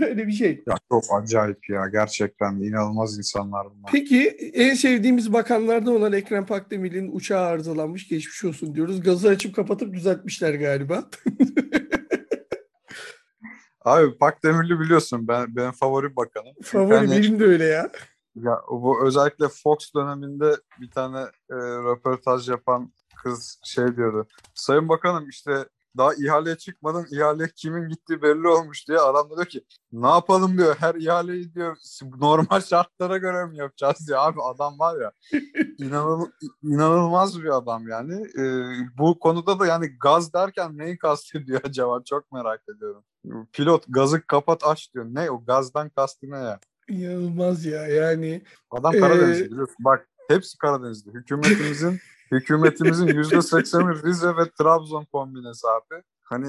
[0.00, 0.62] Böyle bir şey.
[0.66, 1.88] Ya çok acayip ya.
[1.92, 3.90] Gerçekten inanılmaz insanlar bunlar.
[3.92, 8.08] Peki en sevdiğimiz bakanlardan olan Ekrem Pakdemirli'nin uçağı arızalanmış.
[8.08, 9.00] Geçmiş olsun diyoruz.
[9.00, 11.04] Gazı açıp kapatıp düzeltmişler galiba.
[13.86, 16.52] Abi Pakdemirli biliyorsun ben benim favori bakanım.
[16.62, 17.90] Favori hani- benim de öyle ya.
[18.34, 21.20] Ya bu özellikle Fox döneminde bir tane
[21.50, 24.26] e, röportaj yapan kız şey diyordu.
[24.54, 25.64] Sayın Bakanım işte
[25.96, 30.58] daha ihaleye çıkmadan ihale kimin gittiği belli olmuş diye adam da diyor ki ne yapalım?
[30.58, 30.76] diyor.
[30.78, 31.76] Her ihaleyi diyor
[32.20, 34.08] normal şartlara göre mi yapacağız?
[34.08, 34.18] diyor.
[34.22, 35.12] Abi adam var ya
[35.78, 36.26] inanıl,
[36.62, 38.26] inanılmaz bir adam yani.
[38.38, 38.42] E,
[38.98, 42.02] bu konuda da yani gaz derken neyi kastediyor acaba?
[42.04, 43.04] Çok merak ediyorum.
[43.52, 45.04] Pilot gazı kapat aç diyor.
[45.08, 46.60] Ne o gazdan kastı ne ya?
[46.88, 47.86] İnanılmaz ya.
[47.88, 48.42] Yani.
[48.70, 49.76] Adam Ee, Karadenizli biliyorsun.
[49.80, 51.14] Bak hepsi Karadenizli.
[51.14, 56.02] Hükümetimizin hükümetimizin yüzde sekseni Rize ve Trabzon kombinesi abi.
[56.22, 56.46] Hani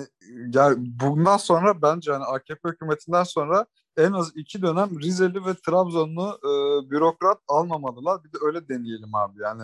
[0.53, 3.65] ya bundan sonra bence hani AKP hükümetinden sonra
[3.97, 6.51] en az iki dönem Rizeli ve Trabzonlu e,
[6.91, 8.23] bürokrat almamalılar.
[8.23, 9.41] Bir de öyle deneyelim abi.
[9.41, 9.63] Yani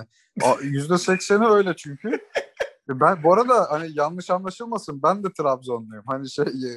[0.61, 2.09] yüzde sekseni öyle çünkü.
[2.89, 6.03] E, Ben bu arada hani yanlış anlaşılmasın ben de Trabzonluyum.
[6.07, 6.73] Hani şey e,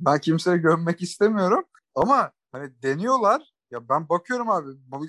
[0.00, 3.53] ben kimseye gömmek istemiyorum ama hani deniyorlar.
[3.74, 4.68] Ya ben bakıyorum abi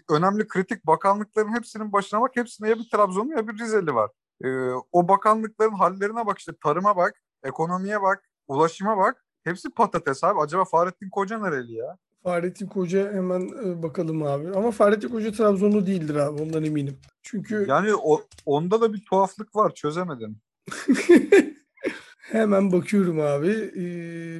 [0.09, 4.09] önemli kritik bakanlıkların hepsinin başına bak hepsinde ya bir Trabzonlu ya bir Rizeli var.
[4.43, 4.47] E,
[4.91, 9.25] o bakanlıkların hallerine bak işte tarıma bak, ekonomiye bak, ulaşıma bak.
[9.43, 10.39] Hepsi patates abi.
[10.39, 11.97] Acaba Fahrettin Koca nereli ya?
[12.23, 14.51] Fahrettin Koca hemen e, bakalım abi.
[14.55, 16.97] Ama Fahrettin Koca Trabzonlu değildir abi ondan eminim.
[17.21, 20.37] Çünkü Yani o, onda da bir tuhaflık var çözemedim.
[22.19, 23.71] hemen bakıyorum abi.
[23.75, 23.85] E,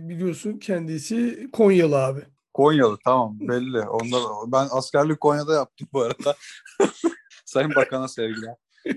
[0.10, 2.22] biliyorsun kendisi Konyalı abi.
[2.56, 3.80] Konyalı tamam belli.
[3.82, 6.36] Onda ben askerlik Konya'da yaptım bu arada.
[7.46, 8.56] Sayın Bakan'a sevgiler.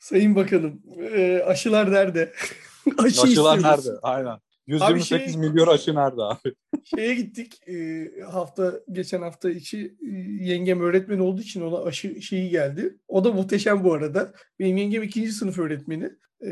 [0.00, 0.82] Sayın Bakanım
[1.14, 2.32] e, aşılar nerede?
[2.98, 3.86] Aşı Aşılar istiyoruz.
[3.86, 3.98] nerede?
[4.02, 4.38] Aynen.
[4.66, 6.54] 128 şey- milyon aşı nerede abi?
[6.84, 10.12] Şeye gittik e, hafta geçen hafta içi e,
[10.44, 12.98] yengem öğretmen olduğu için ona aşı şeyi geldi.
[13.08, 14.32] O da muhteşem bu arada.
[14.58, 16.10] Benim yengem ikinci sınıf öğretmeni.
[16.40, 16.50] E,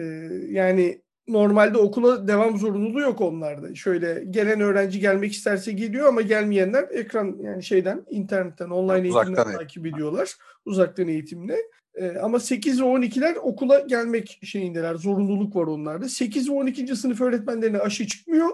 [0.48, 3.74] yani normalde okula devam zorunluluğu yok onlarda.
[3.74, 9.50] Şöyle gelen öğrenci gelmek isterse geliyor ama gelmeyenler ekran yani şeyden internetten online Uzaktan eğitimden
[9.50, 9.58] eğitim.
[9.58, 10.34] takip ediyorlar.
[10.64, 11.56] Uzaktan eğitimle.
[11.94, 14.94] E, ama 8 ve 12'ler okula gelmek şeyindeler.
[14.94, 16.08] Zorunluluk var onlarda.
[16.08, 16.96] 8 ve 12.
[16.96, 18.48] sınıf öğretmenlerine aşı çıkmıyor.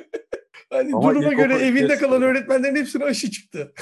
[0.70, 3.72] hani Ama duruma göre evinde kalan öğretmenlerin hepsine aşı çıktı.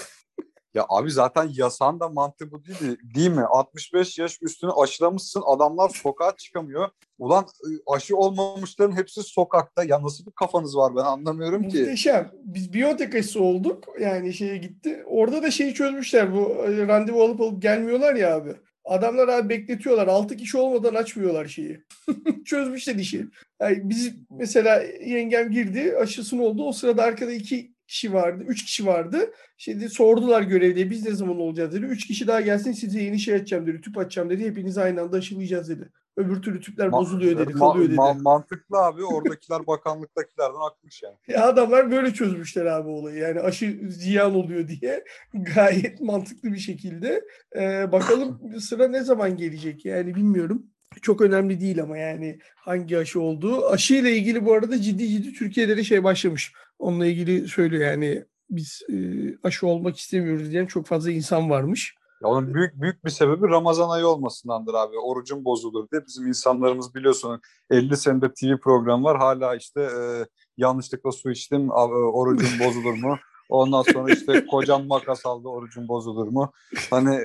[0.75, 3.45] Ya abi zaten yasan da mantığı bu değil, değil mi?
[3.45, 6.89] 65 yaş üstünü aşılamışsın adamlar sokağa çıkamıyor.
[7.19, 9.85] Ulan ıı, aşı olmamışların hepsi sokakta.
[9.85, 11.79] Ya nasıl bir kafanız var ben anlamıyorum ki.
[11.79, 12.31] Muhteşem.
[12.45, 13.85] Biz biyotek aşısı olduk.
[14.01, 15.05] Yani şeye gitti.
[15.07, 16.35] Orada da şeyi çözmüşler.
[16.35, 16.57] Bu
[16.89, 18.55] randevu alıp alıp gelmiyorlar ya abi.
[18.85, 20.07] Adamlar abi bekletiyorlar.
[20.07, 21.85] 6 kişi olmadan açmıyorlar şeyi.
[22.45, 23.27] Çözmüşler işi.
[23.61, 25.97] Yani biz mesela yengem girdi.
[26.01, 26.65] Aşısını oldu.
[26.65, 28.44] O sırada arkada iki kişi vardı.
[28.48, 29.18] Üç kişi vardı.
[29.57, 31.87] Şimdi sordular görevliye biz ne zaman olacağız dedi.
[31.87, 33.81] Üç kişi daha gelsin size yeni şey açacağım dedi.
[33.81, 34.44] Tüp açacağım dedi.
[34.44, 35.90] Hepiniz aynı anda aşılayacağız dedi.
[36.16, 37.53] Öbür türlü tüpler bozuluyor dedi.
[37.53, 37.96] Ma- Kalıyor dedi.
[37.96, 39.05] ma- mantıklı abi.
[39.05, 41.16] Oradakiler bakanlıktakilerden akmış yani.
[41.29, 43.18] Ya adamlar böyle çözmüşler abi olayı.
[43.18, 45.05] Yani aşı ziyan oluyor diye
[45.55, 47.24] gayet mantıklı bir şekilde.
[47.57, 50.66] Ee, bakalım sıra ne zaman gelecek yani bilmiyorum.
[51.03, 53.66] Çok önemli değil ama yani hangi aşı olduğu.
[53.68, 56.53] Aşı ile ilgili bu arada ciddi ciddi Türkiye'de de şey başlamış.
[56.79, 58.96] Onunla ilgili söylüyor yani biz e,
[59.42, 61.94] aşı olmak istemiyoruz diyen çok fazla insan varmış.
[62.22, 64.98] Ya onun büyük büyük bir sebebi Ramazan ayı olmasındandır abi.
[64.98, 69.18] Orucun bozulur diye bizim insanlarımız biliyorsun 50 senede TV program var.
[69.18, 73.18] Hala işte e, yanlışlıkla su içtim orucun bozulur mu?
[73.49, 76.53] Ondan sonra işte kocam makas aldı orucun bozulur mu?
[76.91, 77.21] Hani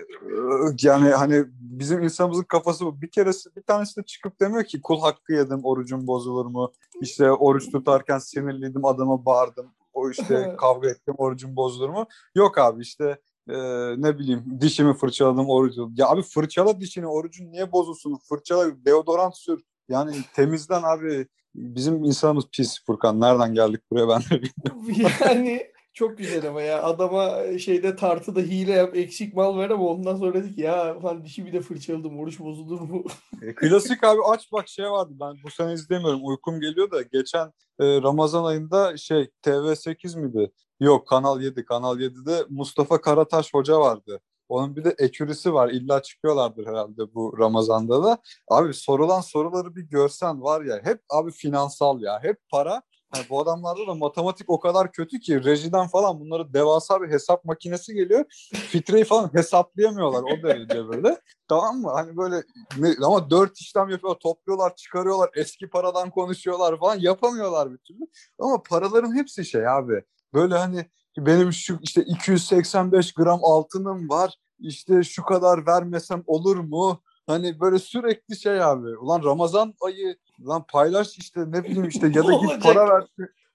[0.81, 3.01] yani hani bizim insanımızın kafası bu.
[3.01, 6.71] Bir keresi bir tanesi de çıkıp demiyor ki kul hakkı yedim orucun bozulur mu?
[7.01, 9.71] İşte oruç tutarken sinirliydim adama bağırdım.
[9.93, 12.05] O işte kavga ettim orucun bozulur mu?
[12.35, 13.17] Yok abi işte
[13.49, 13.55] e,
[13.97, 15.91] ne bileyim dişimi fırçaladım orucu.
[15.95, 18.19] Ya abi fırçala dişini orucun niye bozulsun?
[18.29, 19.61] Fırçala deodorant sür.
[19.89, 21.27] Yani temizlen abi.
[21.55, 23.21] Bizim insanımız pis Furkan.
[23.21, 25.11] Nereden geldik buraya ben de bilmiyorum.
[25.25, 30.15] yani çok güzel ama ya adama şeyde tartıda hile yap eksik mal ver ama ondan
[30.15, 33.03] sonra dedik ya falan dişi bir de fırçaladım oruç bozulur mu?
[33.41, 37.47] E, klasik abi aç bak şey vardı ben bu sene izlemiyorum uykum geliyor da geçen
[37.79, 40.51] e, Ramazan ayında şey TV8 miydi?
[40.79, 44.19] Yok Kanal 7 Kanal 7'de Mustafa Karataş hoca vardı.
[44.49, 45.69] Onun bir de ekürisi var.
[45.69, 48.17] İlla çıkıyorlardır herhalde bu Ramazan'da da.
[48.47, 52.19] Abi sorulan soruları bir görsen var ya hep abi finansal ya.
[52.23, 52.81] Hep para
[53.15, 57.45] yani bu adamlarda da matematik o kadar kötü ki rejiden falan bunları devasa bir hesap
[57.45, 58.25] makinesi geliyor.
[58.53, 61.21] Fitreyi falan hesaplayamıyorlar o derece böyle.
[61.47, 61.91] Tamam mı?
[61.91, 62.43] Hani böyle
[62.77, 67.99] ne, ama dört işlem yapıyorlar, topluyorlar, çıkarıyorlar, eski paradan konuşuyorlar falan yapamıyorlar bir türlü.
[68.39, 70.03] Ama paraların hepsi şey abi.
[70.33, 70.85] Böyle hani
[71.17, 74.33] benim şu işte 285 gram altınım var.
[74.59, 77.01] İşte şu kadar vermesem olur mu?
[77.27, 78.97] Hani böyle sürekli şey abi.
[78.97, 83.07] Ulan Ramazan ayı lan paylaş işte ne bileyim işte ya da git para ver.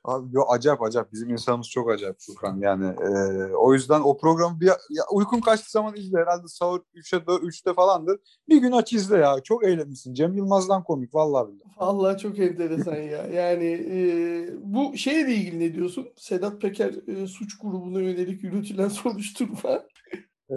[0.04, 1.12] Abi yo, acayip acayip.
[1.12, 2.60] Bizim insanımız çok acayip Furkan.
[2.60, 6.18] Yani e, o yüzden o program bir ya, uykun kaçtığı zaman izle.
[6.18, 8.18] Herhalde sahur 3'e 3'te falandır.
[8.48, 9.40] Bir gün aç izle ya.
[9.44, 10.14] Çok eğlenmişsin.
[10.14, 11.68] Cem Yılmaz'dan komik vallahi billahi.
[11.78, 13.26] Vallahi çok enteresan ya.
[13.26, 14.00] Yani e,
[14.62, 16.08] bu şeyle ilgili ne diyorsun?
[16.16, 19.82] Sedat Peker e, suç grubuna yönelik yürütülen soruşturma.
[20.50, 20.56] Ee,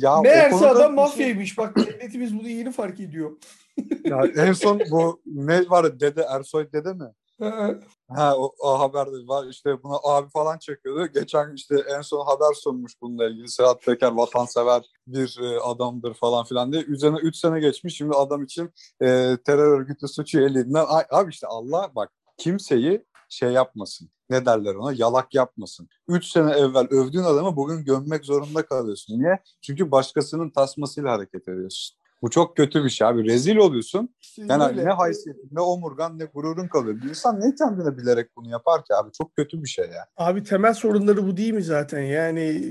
[0.00, 1.58] ya Meğerse adam mafyaymış.
[1.58, 3.30] Bak devletimiz bunu yeni fark ediyor.
[4.04, 7.12] ya en son bu ne var dede Ersoy dede mi?
[8.08, 11.06] ha o, o haberde var işte buna abi falan çekiyordu.
[11.14, 13.48] Geçen işte en son haber sunmuş bununla ilgili.
[13.48, 16.82] Serhat Peker vatansever bir e, adamdır falan filan diye.
[16.82, 17.96] Üzerine 3 sene geçmiş.
[17.96, 18.70] Şimdi adam için
[19.02, 20.86] e, terör örgütü suçu elinden.
[21.10, 24.10] Abi işte Allah bak kimseyi şey yapmasın.
[24.30, 24.92] Ne derler ona?
[24.92, 25.88] Yalak yapmasın.
[26.08, 29.18] Üç sene evvel övdüğün adamı bugün gömmek zorunda kalıyorsun.
[29.18, 29.38] Niye?
[29.62, 32.00] Çünkü başkasının tasmasıyla hareket ediyorsun.
[32.22, 33.24] Bu çok kötü bir şey abi.
[33.24, 34.14] Rezil oluyorsun.
[34.36, 34.84] Yani Öyle.
[34.84, 36.96] ne haysiyetin, ne omurgan, ne gururun kalıyor.
[37.02, 39.12] Bir insan ne kendine bilerek bunu yapar ki abi?
[39.12, 40.06] Çok kötü bir şey ya.
[40.16, 42.00] Abi temel sorunları bu değil mi zaten?
[42.00, 42.62] Yani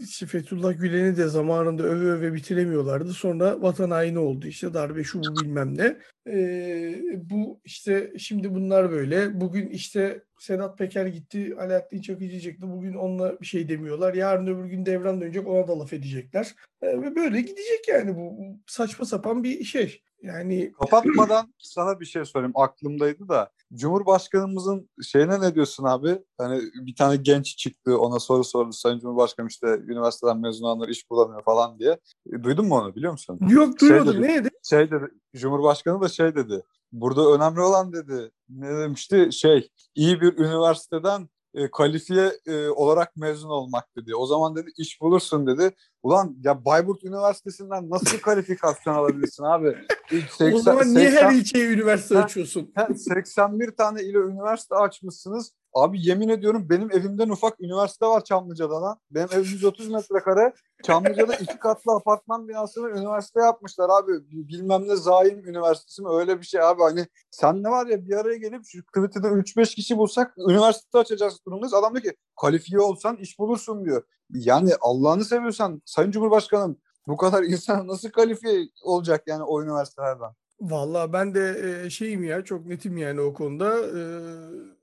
[0.00, 3.12] işte Fethullah Gülen'i de zamanında öve öve bitiremiyorlardı.
[3.12, 4.46] Sonra vatan haini oldu.
[4.46, 5.96] İşte darbe şu bu bilmem ne.
[6.32, 9.40] Ee, bu işte şimdi bunlar böyle.
[9.40, 12.70] Bugün işte Sedat Peker gitti, Alaaddin Çakıcı çıktı.
[12.70, 14.14] Bugün onunla bir şey demiyorlar.
[14.14, 16.54] Yarın öbür gün devran dönecek ona da laf edecekler.
[16.82, 18.38] Ee, ve böyle gidecek yani bu.
[18.66, 20.02] Saçma sapan bir şey.
[20.22, 22.52] Yani kapatmadan sana bir şey sorayım.
[22.54, 23.50] Aklımdaydı da.
[23.74, 26.18] Cumhurbaşkanımızın şeyine ne diyorsun abi?
[26.38, 28.72] Hani bir tane genç çıktı ona soru sordu.
[28.72, 31.98] Sayın Cumhurbaşkanım işte üniversiteden mezun olanlar iş bulamıyor falan diye.
[32.32, 33.38] E, duydun mu onu biliyor musun?
[33.48, 34.12] Yok duymadım.
[34.12, 34.48] Şey dedi, Neydi?
[34.62, 35.04] Şey dedi.
[35.36, 36.62] Cumhurbaşkanı da şey dedi.
[36.92, 38.30] Burada önemli olan dedi.
[38.48, 39.28] Ne demişti?
[39.32, 44.16] Şey iyi bir üniversiteden e, kalifiye e, olarak mezun olmak dedi.
[44.16, 45.74] O zaman dedi iş bulursun dedi.
[46.02, 49.76] Ulan ya Bayburt Üniversitesi'nden nasıl kalifikasyon alabilirsin abi?
[50.10, 52.72] 80, o zaman niye 80, her ilçeye üniversite açıyorsun?
[52.96, 55.52] 81 tane ile üniversite açmışsınız.
[55.74, 58.98] Abi yemin ediyorum benim evimden ufak üniversite var Çamlıca'da lan.
[59.10, 60.52] Benim evim 130 metrekare.
[60.82, 64.12] Çamlıca'da iki katlı apartman binasını üniversite yapmışlar abi.
[64.30, 66.82] Bilmem ne Zaim Üniversitesi mi öyle bir şey abi.
[66.82, 71.38] Hani sen ne var ya bir araya gelip şu Twitter'da 3-5 kişi bulsak üniversite açacağız
[71.46, 71.74] durumdayız.
[71.74, 74.02] Adam diyor ki kalifiye olsan iş bulursun diyor.
[74.30, 80.30] Yani Allah'ını seviyorsan Sayın Cumhurbaşkanım bu kadar insan nasıl kalifiye olacak yani o üniversitelerden?
[80.60, 83.76] Vallahi ben de şeyim ya çok netim yani o konuda.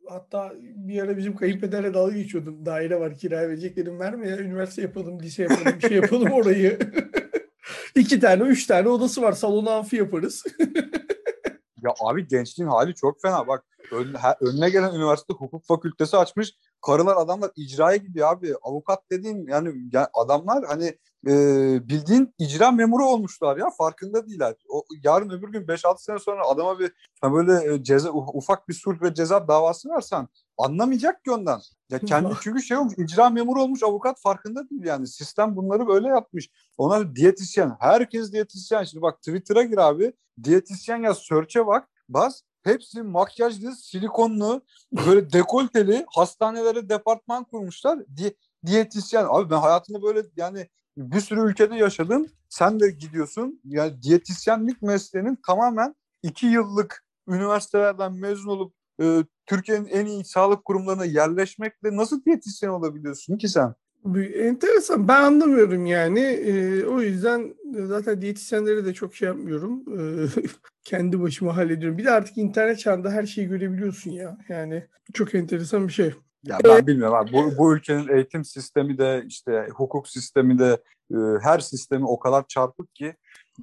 [0.09, 2.65] Hatta bir ara bizim kayınpederle dalga geçiyordum.
[2.65, 6.79] Daire var kiraya verecek dedim verme ya üniversite yapalım, lise yapalım, bir şey yapalım orayı.
[7.95, 9.31] İki tane, üç tane odası var.
[9.31, 10.43] Salonu amfi yaparız.
[11.85, 13.47] ya abi gençliğin hali çok fena.
[13.47, 13.65] Bak
[14.41, 16.53] önüne gelen üniversite hukuk fakültesi açmış.
[16.85, 18.53] Karılar adamlar icraya gidiyor abi.
[18.61, 21.33] Avukat dediğin yani, yani adamlar hani e,
[21.89, 24.55] bildiğin icra memuru olmuşlar ya farkında değiller.
[24.69, 29.01] O, yarın öbür gün 5-6 sene sonra adama bir hani böyle ceza ufak bir sulh
[29.01, 31.61] ve ceza davası versen anlamayacak ki ondan.
[31.89, 35.07] Ya kendi çünkü şey olmuş icra memuru olmuş avukat farkında değil yani.
[35.07, 36.49] Sistem bunları böyle yapmış.
[36.77, 37.75] Ona diyetisyen.
[37.79, 38.83] Herkes diyetisyen.
[38.83, 40.13] Şimdi bak Twitter'a gir abi.
[40.43, 41.89] Diyetisyen yaz search'e bak.
[42.09, 47.99] Bas Hepsi makyajlı, silikonlu, böyle dekolteli hastanelere departman kurmuşlar.
[48.17, 49.25] Di diyetisyen.
[49.29, 52.29] Abi ben hayatımda böyle yani bir sürü ülkede yaşadın.
[52.49, 53.61] Sen de gidiyorsun.
[53.65, 61.05] Yani diyetisyenlik mesleğinin tamamen iki yıllık üniversitelerden mezun olup e, Türkiye'nin en iyi sağlık kurumlarına
[61.05, 63.75] yerleşmekle nasıl diyetisyen olabiliyorsun ki sen?
[64.35, 65.07] Enteresan.
[65.07, 66.19] Ben anlamıyorum yani.
[66.19, 69.83] Ee, o yüzden zaten diyetisyenlere de çok şey yapmıyorum.
[69.99, 70.27] Ee,
[70.83, 71.97] kendi başıma hallediyorum.
[71.97, 74.37] Bir de artık internet çağında her şeyi görebiliyorsun ya.
[74.49, 76.13] Yani çok enteresan bir şey.
[76.43, 77.33] Ya ben ee, bilmiyorum abi.
[77.33, 80.77] Bu, bu ülkenin eğitim sistemi de işte hukuk sistemi de
[81.11, 83.15] e, her sistemi o kadar çarpık ki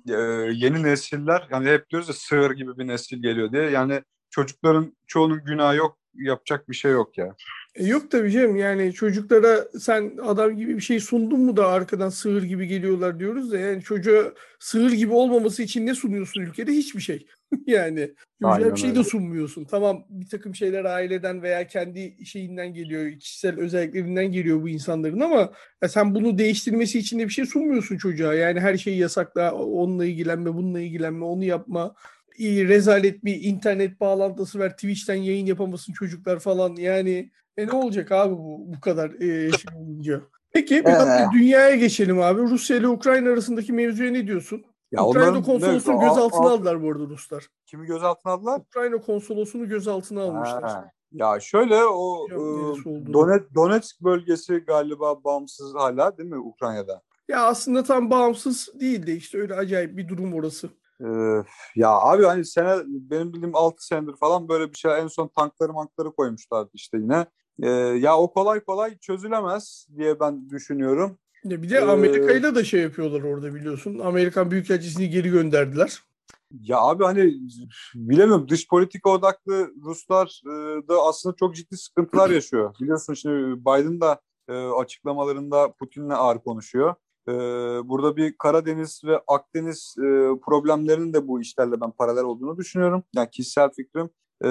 [0.09, 0.13] e,
[0.53, 3.71] yeni nesiller yani hep diyoruz ya sığır gibi bir nesil geliyor diye.
[3.71, 7.35] Yani çocukların çoğunun günahı yok yapacak bir şey yok ya.
[7.75, 12.09] E yok tabii canım yani çocuklara sen adam gibi bir şey sundun mu da arkadan
[12.09, 16.73] sığır gibi geliyorlar diyoruz da yani çocuğa sığır gibi olmaması için ne sunuyorsun ülkede?
[16.73, 17.27] Hiçbir şey.
[17.67, 19.65] yani güzel bir şey de sunmuyorsun.
[19.65, 25.53] Tamam bir takım şeyler aileden veya kendi şeyinden geliyor, kişisel özelliklerinden geliyor bu insanların ama
[25.83, 28.35] ya sen bunu değiştirmesi için de bir şey sunmuyorsun çocuğa.
[28.35, 31.95] Yani her şeyi yasakla, onunla ilgilenme, bununla ilgilenme, onu yapma
[32.41, 34.73] rezalet bir internet bağlantısı ver.
[34.73, 36.77] Twitch'ten yayın yapamasın çocuklar falan.
[36.77, 40.23] Yani e ne olacak abi bu bu kadar e, şey olunca?
[40.53, 41.27] Peki biraz ee.
[41.33, 42.41] dünyaya geçelim abi.
[42.41, 44.65] Rusya ile Ukrayna arasındaki mevzuya ne diyorsun?
[44.93, 47.49] Ya Ukrayna konsolosunu gözaltına aldılar bu arada Ruslar.
[47.67, 48.61] Kimi gözaltına aldılar?
[48.61, 50.63] Ukrayna konsolosunu gözaltına almışlar.
[50.63, 50.91] Ha.
[51.13, 52.35] Ya şöyle o e,
[53.13, 57.03] Donetsk, Donetsk bölgesi galiba bağımsız hala değil mi Ukrayna'da?
[57.29, 60.71] Ya aslında tam bağımsız değil de işte öyle acayip bir durum orası.
[61.05, 61.45] Ee,
[61.77, 65.73] ya abi hani sene benim bildiğim 6 senedir falan böyle bir şey en son tankları
[65.73, 67.27] mankları koymuşlardı işte yine.
[67.63, 71.19] Ee, ya o kolay kolay çözülemez diye ben düşünüyorum.
[71.45, 73.99] Bir de Amerika'yla ee, da şey yapıyorlar orada biliyorsun.
[73.99, 76.03] Amerikan Büyükelçisini geri gönderdiler.
[76.61, 77.35] Ya abi hani
[77.95, 82.75] bilemiyorum dış politika odaklı Ruslar e, da aslında çok ciddi sıkıntılar yaşıyor.
[82.81, 86.95] Biliyorsun şimdi Biden da e, açıklamalarında Putin'le ağır konuşuyor.
[87.29, 87.33] Ee,
[87.89, 90.05] burada bir Karadeniz ve Akdeniz e,
[90.47, 93.05] problemlerinin de bu işlerle ben paralel olduğunu düşünüyorum.
[93.15, 94.11] Yani kişisel fikrim.
[94.45, 94.49] Ee,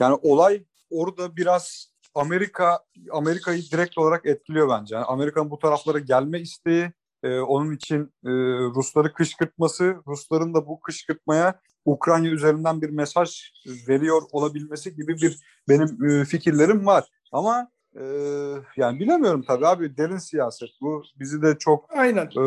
[0.00, 2.78] yani olay orada biraz Amerika
[3.10, 4.94] Amerika'yı direkt olarak etkiliyor bence.
[4.94, 6.92] Yani Amerika'nın bu taraflara gelme isteği,
[7.22, 8.30] e, onun için e,
[8.74, 13.52] Rusları kışkırtması, Rusların da bu kışkırtmaya Ukrayna üzerinden bir mesaj
[13.88, 17.04] veriyor olabilmesi gibi bir benim e, fikirlerim var.
[17.32, 17.68] Ama
[18.00, 22.44] ee, yani bilemiyorum tabii abi derin siyaset bu bizi de çok aynen e,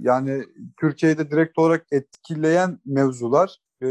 [0.00, 0.44] yani
[0.80, 3.88] Türkiye'de direkt olarak etkileyen mevzular e,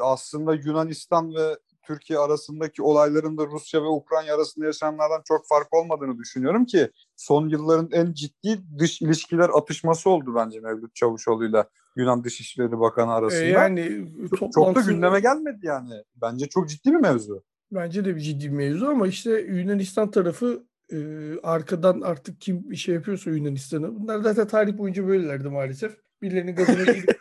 [0.00, 6.18] aslında Yunanistan ve Türkiye arasındaki olayların da Rusya ve Ukrayna arasında yaşananlardan çok fark olmadığını
[6.18, 12.80] düşünüyorum ki son yılların en ciddi dış ilişkiler atışması oldu bence Mevlüt Çavuşoğlu'yla Yunan Dışişleri
[12.80, 13.44] Bakanı arasında.
[13.44, 14.08] E yani
[14.38, 15.94] çok, çok da gündeme gelmedi yani.
[16.22, 17.42] Bence çok ciddi bir mevzu.
[17.72, 20.98] Bence de bir ciddi bir mevzu ama işte Yunanistan tarafı e,
[21.42, 23.94] arkadan artık kim bir şey yapıyorsa Yunanistan'a.
[23.94, 25.96] Bunlar zaten tarih boyunca böylelerdi maalesef.
[26.22, 27.20] Birilerinin gazına gelip,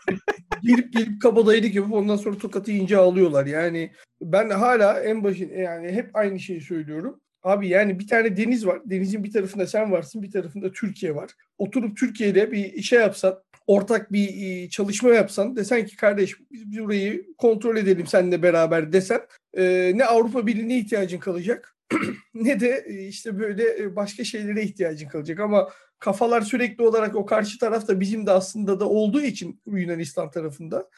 [0.63, 3.45] gelip gelip kabadayılık yapıp ondan sonra tokatı ince alıyorlar.
[3.45, 7.21] Yani ben hala en başın yani hep aynı şeyi söylüyorum.
[7.43, 8.81] Abi yani bir tane deniz var.
[8.85, 11.31] Denizin bir tarafında sen varsın, bir tarafında Türkiye var.
[11.57, 17.77] Oturup Türkiye'de bir şey yapsan, ortak bir çalışma yapsan, desen ki kardeş biz burayı kontrol
[17.77, 19.21] edelim seninle beraber desen,
[19.93, 21.75] ne Avrupa Birliği'ne ihtiyacın kalacak
[22.33, 25.39] ne de işte böyle başka şeylere ihtiyacın kalacak.
[25.39, 30.89] Ama kafalar sürekli olarak o karşı tarafta bizim de aslında da olduğu için Yunanistan tarafında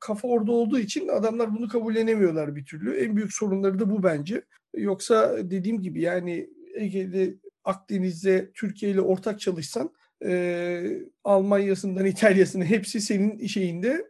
[0.00, 2.96] kafa orada olduğu için adamlar bunu kabullenemiyorlar bir türlü.
[2.96, 4.42] En büyük sorunları da bu bence.
[4.76, 7.34] Yoksa dediğim gibi yani Ege'de,
[7.64, 9.90] Akdeniz'de Türkiye ile ortak çalışsan
[10.24, 14.04] e, Almanya'sından İtalya'sına hepsi senin şeyinde e,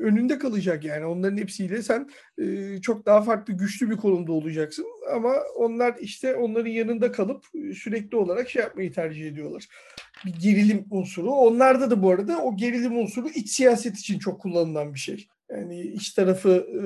[0.00, 1.06] önünde kalacak yani.
[1.06, 4.86] Onların hepsiyle sen e, çok daha farklı güçlü bir konumda olacaksın.
[5.14, 9.68] Ama onlar işte onların yanında kalıp sürekli olarak şey yapmayı tercih ediyorlar.
[10.26, 11.30] Bir gerilim unsuru.
[11.30, 15.26] Onlarda da bu arada o gerilim unsuru iç siyaset için çok kullanılan bir şey.
[15.50, 16.82] Yani iç tarafı e,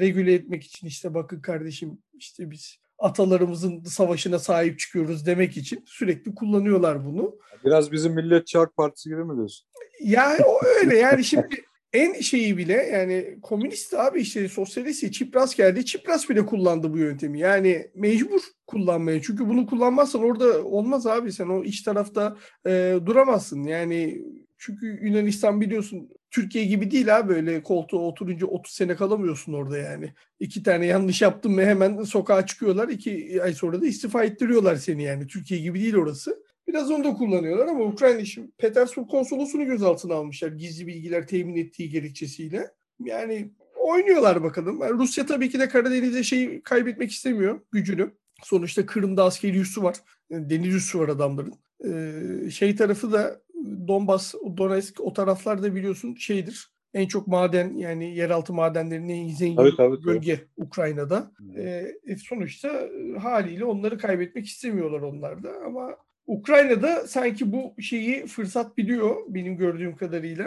[0.00, 6.34] regüle etmek için işte bakın kardeşim işte biz atalarımızın savaşına sahip çıkıyoruz demek için sürekli
[6.34, 7.38] kullanıyorlar bunu.
[7.64, 9.66] Biraz bizim Milliyetçi Halk Partisi gibi mi diyorsun?
[10.00, 15.84] Yani o öyle yani şimdi en şeyi bile yani komünist abi işte sosyalist Çipras geldi.
[15.84, 17.40] Çipras bile kullandı bu yöntemi.
[17.40, 19.22] Yani mecbur kullanmaya.
[19.22, 21.32] Çünkü bunu kullanmazsan orada olmaz abi.
[21.32, 23.62] Sen o iç tarafta e, duramazsın.
[23.62, 24.22] Yani
[24.58, 30.14] çünkü Yunanistan biliyorsun Türkiye gibi değil ha böyle koltuğa oturunca 30 sene kalamıyorsun orada yani.
[30.40, 32.88] İki tane yanlış yaptın mı hemen sokağa çıkıyorlar.
[32.88, 35.26] iki ay sonra da istifa ettiriyorlar seni yani.
[35.26, 36.42] Türkiye gibi değil orası.
[36.68, 41.90] Biraz onu da kullanıyorlar ama Ukrayna şimdi Petersburg konsolosunu gözaltına almışlar gizli bilgiler temin ettiği
[41.90, 42.70] gerekçesiyle.
[43.04, 44.80] Yani oynuyorlar bakalım.
[44.80, 48.10] Yani Rusya tabii ki de Karadeniz'de şey kaybetmek istemiyor gücünü.
[48.42, 49.96] Sonuçta Kırım'da askeri üssü var.
[50.30, 51.54] Yani deniz üssü var adamların.
[51.84, 53.40] Ee, şey tarafı da
[53.88, 56.72] Donbas, Donetsk o taraflarda biliyorsun şeydir.
[56.94, 61.32] En çok maden yani yeraltı madenlerinin en zengin Tabii, tabii, bölge Ukrayna'da.
[61.36, 61.60] Hı.
[61.60, 62.88] Ee, e, sonuçta
[63.18, 65.96] haliyle onları kaybetmek istemiyorlar onlar da ama
[66.28, 70.46] Ukrayna'da sanki bu şeyi fırsat biliyor benim gördüğüm kadarıyla.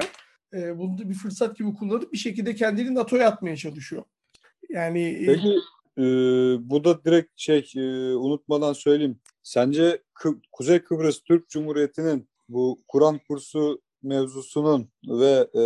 [0.54, 4.04] Ee, bunu da bir fırsat gibi kullanıp bir şekilde kendini NATO'ya atmaya çalışıyor.
[4.70, 5.56] Yani e, Peki
[5.98, 6.04] e,
[6.70, 7.82] bu da direkt şey e,
[8.16, 9.20] unutmadan söyleyeyim.
[9.44, 15.64] Sence Kı- Kuzey Kıbrıs Türk Cumhuriyeti'nin bu Kur'an kursu mevzusunun ve e,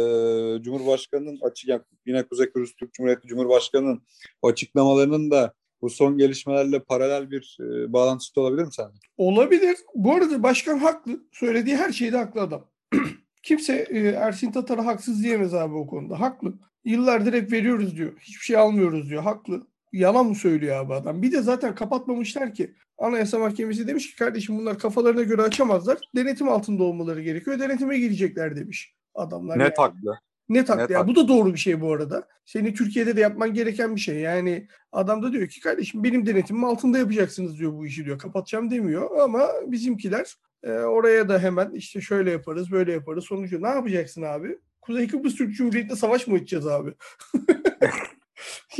[0.63, 4.01] Cumhurbaşkanı'nın açık yine Kuzey Kıbrıs Türk Cumhuriyeti Cumhurbaşkanı'nın
[4.43, 8.99] açıklamalarının da bu son gelişmelerle paralel bir e, bağlantısı olabilir mi sence?
[9.17, 9.77] Olabilir.
[9.95, 11.19] Bu arada başkan haklı.
[11.31, 12.65] Söylediği her şeyde haklı adam.
[13.43, 16.19] Kimse e, Ersin Tatar'a haksız diyemez abi o konuda.
[16.19, 16.53] Haklı.
[16.85, 18.13] Yıllardır hep veriyoruz diyor.
[18.19, 19.23] Hiçbir şey almıyoruz diyor.
[19.23, 19.67] Haklı.
[19.93, 21.21] Yalan mı söylüyor abi adam?
[21.21, 22.75] Bir de zaten kapatmamışlar ki.
[22.97, 25.97] Anayasa Mahkemesi demiş ki kardeşim bunlar kafalarına göre açamazlar.
[26.15, 27.59] Denetim altında olmaları gerekiyor.
[27.59, 29.59] Denetime girecekler demiş adamlar.
[29.59, 29.87] Net yani.
[29.87, 30.19] haklı.
[30.49, 30.83] Net haklı.
[30.83, 32.27] Net Ya bu da doğru bir şey bu arada.
[32.45, 34.19] Senin Türkiye'de de yapman gereken bir şey.
[34.19, 38.19] Yani adam da diyor ki kardeşim benim denetimim altında yapacaksınız diyor bu işi diyor.
[38.19, 43.25] Kapatacağım demiyor ama bizimkiler e, oraya da hemen işte şöyle yaparız böyle yaparız.
[43.25, 44.57] Sonucu ne yapacaksın abi?
[44.81, 46.93] Kuzey Kıbrıs Türk Cumhuriyeti'ne savaş mı açacağız abi?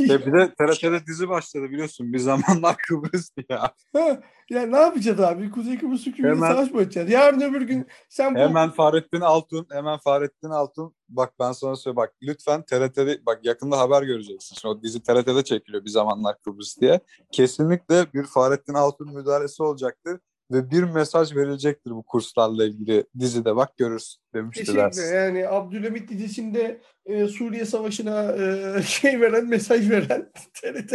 [0.00, 2.12] E bir de TRT'de dizi başladı biliyorsun.
[2.12, 3.58] Bir zamanlar Kıbrıs diye.
[3.92, 5.50] Ha, ya ne yapacağız abi?
[5.50, 7.10] Kuzey Kıbrıs Hemen- savaş mı açacağız?
[7.10, 10.94] Yarın öbür gün sen bu Hemen Fahrettin Altun, hemen Fahrettin Altun.
[11.08, 14.56] Bak ben sana söyleyeyim bak lütfen TRT'de bak yakında haber göreceksin.
[14.60, 17.00] Şimdi o dizi TRT'de çekiliyor bir zamanlar Kıbrıs diye.
[17.32, 20.20] Kesinlikle bir Fahrettin Altun müdahalesi olacaktır
[20.50, 24.90] ve bir mesaj verilecektir bu kurslarla ilgili dizide bak görürsün demiştiler.
[24.90, 30.92] Kesinlikle yani Abdülhamit dizisinde e, Suriye Savaşı'na e, şey veren, mesaj veren TRT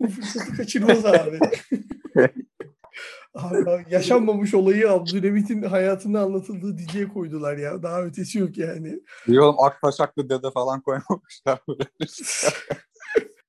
[0.00, 1.38] bu fırsatı kaçırmaz abi.
[3.34, 3.84] abi.
[3.90, 7.82] Yaşanmamış olayı Abdülhamit'in hayatında anlatıldığı diziye koydular ya.
[7.82, 9.00] Daha ötesi yok yani.
[9.26, 11.84] Diyorum Aktaşaklı dede falan koymamışlar böyle.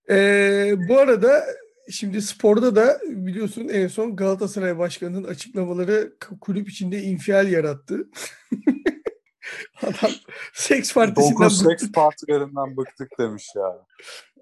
[0.09, 1.45] E, bu arada
[1.89, 8.09] şimdi sporda da biliyorsun en son Galatasaray Başkanı'nın açıklamaları kulüp içinde infial yarattı.
[9.81, 10.11] Adam
[10.53, 11.79] seks partisinden Dokuz bıktı.
[11.79, 13.85] seks partilerinden bıktık demiş ya.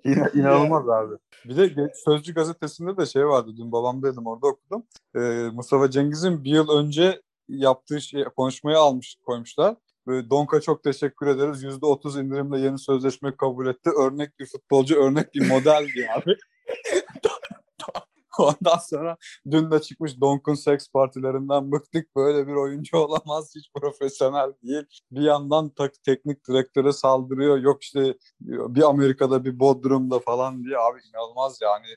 [0.06, 1.16] Yine inanılmaz abi.
[1.46, 3.52] Bir de Sözcü gazetesinde de şey vardı.
[3.58, 4.84] Dün babamdaydım orada okudum.
[5.16, 5.20] Ee,
[5.54, 9.76] Mustafa Cengiz'in bir yıl önce yaptığı şey, konuşmayı almış koymuşlar.
[10.08, 11.64] Böyle Donka çok teşekkür ederiz.
[11.64, 13.89] Yüzde otuz indirimle yeni sözleşme kabul etti.
[13.89, 16.38] Örnek bir futbolcu, örnek bir model diye abi.
[18.39, 19.18] Ondan sonra
[19.51, 22.16] dün de çıkmış Donk'un seks partilerinden bıktık.
[22.16, 23.53] Böyle bir oyuncu olamaz.
[23.55, 24.84] Hiç profesyonel değil.
[25.11, 27.57] Bir yandan tak, teknik direktöre saldırıyor.
[27.57, 30.78] Yok işte bir Amerika'da bir Bodrum'da falan diye.
[30.78, 31.88] Abi inanılmaz yani.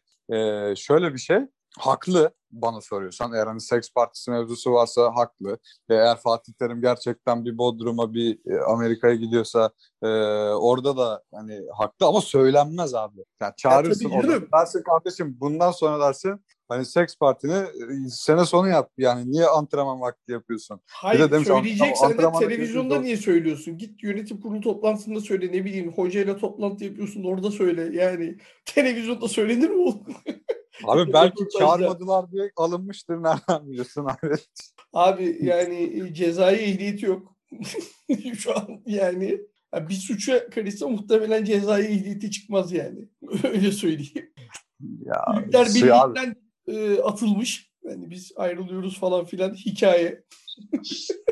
[0.40, 1.38] Ee, şöyle bir şey.
[1.78, 3.32] Haklı bana soruyorsan.
[3.32, 5.58] Eğer hani seks partisi mevzusu varsa haklı.
[5.90, 9.70] Ve eğer Fatih Terim gerçekten bir Bodrum'a bir e, Amerika'ya gidiyorsa
[10.02, 10.06] e,
[10.50, 13.20] orada da hani haklı ama söylenmez abi.
[13.42, 14.52] Yani çağırırsın tabii orada.
[14.52, 18.90] Dersin kardeşim bundan sonra dersin hani seks partini e, sene sonu yap.
[18.98, 20.80] Yani niye antrenman vakti yapıyorsun?
[20.86, 23.78] Hayır demiş, söyleyeceksen de televizyonda niye söylüyorsun?
[23.78, 28.02] Git yönetim kurulu toplantısında söyle ne bileyim hocayla toplantı yapıyorsun orada söyle.
[28.02, 30.06] Yani televizyonda söylenir mi oğlum?
[30.84, 34.34] Abi belki çağırmadılar diye alınmıştır nereden biliyorsun abi?
[34.92, 37.36] Abi yani cezai ehliyeti yok.
[38.38, 39.40] Şu an yani
[39.74, 43.08] ya bir suça karışsa muhtemelen cezai ehliyeti çıkmaz yani.
[43.44, 44.32] Öyle söyleyeyim.
[44.80, 46.36] Ya, Büyükler Birliği'nden
[46.68, 47.70] e, atılmış.
[47.84, 50.24] Yani biz ayrılıyoruz falan filan hikaye.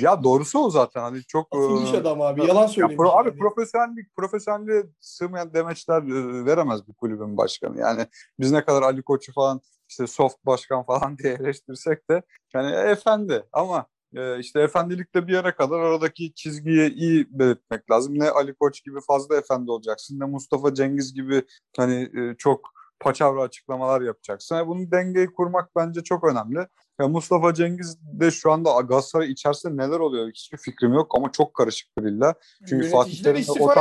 [0.00, 2.46] ya doğrusu o zaten hani çok Atılmış e, adam abi.
[2.46, 2.96] Yalan Ya söylemiş.
[2.96, 3.38] pro- abi yani.
[3.38, 7.80] profesyonellik, profesyonelliğe sığmayan demeçler e, veremez bu kulübün başkanı.
[7.80, 8.06] Yani
[8.40, 12.22] biz ne kadar Ali Koç'u falan işte soft başkan falan diye eleştirsek de
[12.54, 18.18] yani efendi ama e, işte efendilikte bir yere kadar aradaki çizgiyi iyi belirtmek lazım.
[18.18, 21.42] Ne Ali Koç gibi fazla efendi olacaksın ne Mustafa Cengiz gibi
[21.76, 22.70] hani e, çok
[23.04, 24.56] paçavra açıklamalar yapacaksın.
[24.56, 26.66] Yani bunun dengeyi kurmak bence çok önemli.
[27.00, 31.54] Ya Mustafa Cengiz de şu anda Galatasaray içerisinde neler oluyor hiçbir fikrim yok ama çok
[31.54, 32.34] karışık bir illa.
[32.68, 33.74] Çünkü Fatih Yöneticiler Terim de o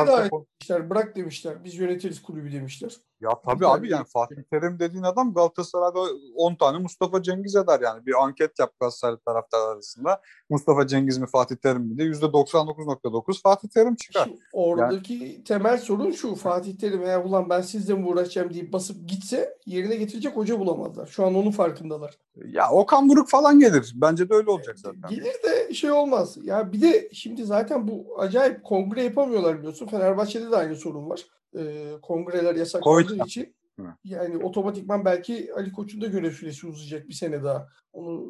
[0.69, 0.89] tarz.
[0.89, 1.63] Bırak demişler.
[1.63, 2.97] Biz yönetiriz kulübü demişler.
[3.23, 5.99] Ya tabii abi yani Fatih Terim dediğin adam Galatasaray'da
[6.35, 8.05] 10 tane Mustafa Cengiz eder yani.
[8.05, 10.21] Bir anket yap Galatasaray taraftarlar arasında.
[10.49, 14.23] Mustafa Cengiz mi Fatih Terim mi diye %99.9 Fatih Terim çıkar.
[14.23, 16.35] Şimdi oradaki temel sorun şu.
[16.35, 21.07] Fatih Terim eğer ulan ben sizle mi uğraşacağım deyip basıp gitse yerine getirecek hoca bulamazlar.
[21.07, 22.17] Şu an onun farkındalar.
[22.45, 23.93] Ya Okan Buruk falan gelir.
[23.95, 25.09] Bence de öyle olacak zaten.
[25.09, 26.37] Gelir de şey olmaz.
[26.43, 29.87] Ya bir de şimdi zaten bu acayip kongre yapamıyorlar biliyorsun.
[29.87, 31.25] Fenerbahçe'de de aynı sorun var.
[31.57, 33.27] Ee, kongreler yasaklandığı Koyacağım.
[33.27, 33.55] için.
[34.03, 37.67] Yani otomatikman belki Ali Koç'un da görev süresi uzayacak bir sene daha.
[37.93, 38.25] Onu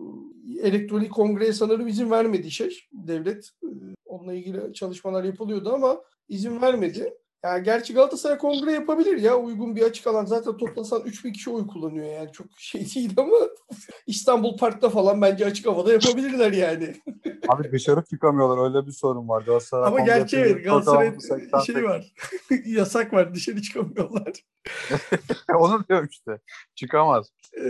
[0.62, 3.50] elektronik kongreye sanırım izin vermedi şey devlet.
[3.64, 3.68] Ee,
[4.06, 7.14] Onunla ilgili çalışmalar yapılıyordu ama izin vermedi.
[7.44, 10.26] Yani gerçi Galatasaray kongre yapabilir ya uygun bir açık alan.
[10.26, 13.36] Zaten toplasan 3000 kişi oy kullanıyor yani çok şey değil ama
[14.08, 16.96] İstanbul Park'ta falan bence açık havada yapabilirler yani.
[17.48, 19.42] Abi dışarı çıkamıyorlar öyle bir sorun var.
[19.42, 20.66] Galatasaray Ama gerçi evet
[21.22, 21.66] 88.
[21.66, 22.14] şey var.
[22.66, 24.34] Yasak var dışarı çıkamıyorlar.
[25.56, 26.40] Onu diyorum işte.
[26.76, 27.32] Çıkamaz.
[27.58, 27.68] Ee,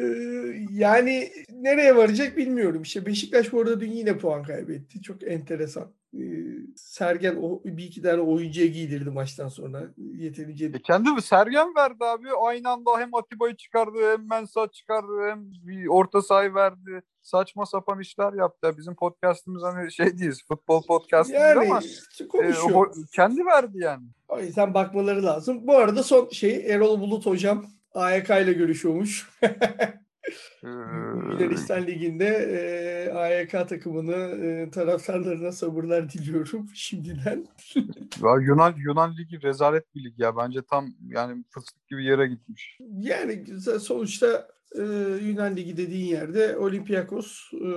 [0.71, 2.81] yani nereye varacak bilmiyorum.
[2.81, 5.01] İşte Beşiktaş bu arada dün yine puan kaybetti.
[5.01, 5.91] Çok enteresan.
[6.13, 6.19] Ee,
[6.75, 9.83] Sergen o bir iki tane oyuncuya giydirdi maçtan sonra.
[9.97, 11.21] Yeterince E kendi mi?
[11.21, 12.27] Sergen verdi abi.
[12.45, 17.01] Aynı anda hem Atiba'yı çıkardı hem Mensah çıkardı hem bir orta sahayı verdi.
[17.21, 18.67] Saçma sapan işler yaptı.
[18.67, 23.45] Ya Bizim podcastımız hani şey değil, futbol podcast değil yani ama işte e, o- kendi
[23.45, 24.03] verdi yani.
[24.29, 25.67] O yüzden bakmaları lazım.
[25.67, 29.29] Bu arada son şey Erol Bulut hocam AYK ile görüşüyormuş.
[30.63, 37.47] Yunanistan Ligi'nde e, AYK takımını e, taraftarlarına sabırlar diliyorum şimdiden.
[38.23, 40.37] ya Yunan Yunan ligi rezalet bir lig ya.
[40.37, 42.77] Bence tam yani fıstık gibi yere gitmiş.
[42.99, 43.45] Yani
[43.79, 44.81] sonuçta e,
[45.21, 47.67] Yunan Ligi dediğin yerde Olympiakos e,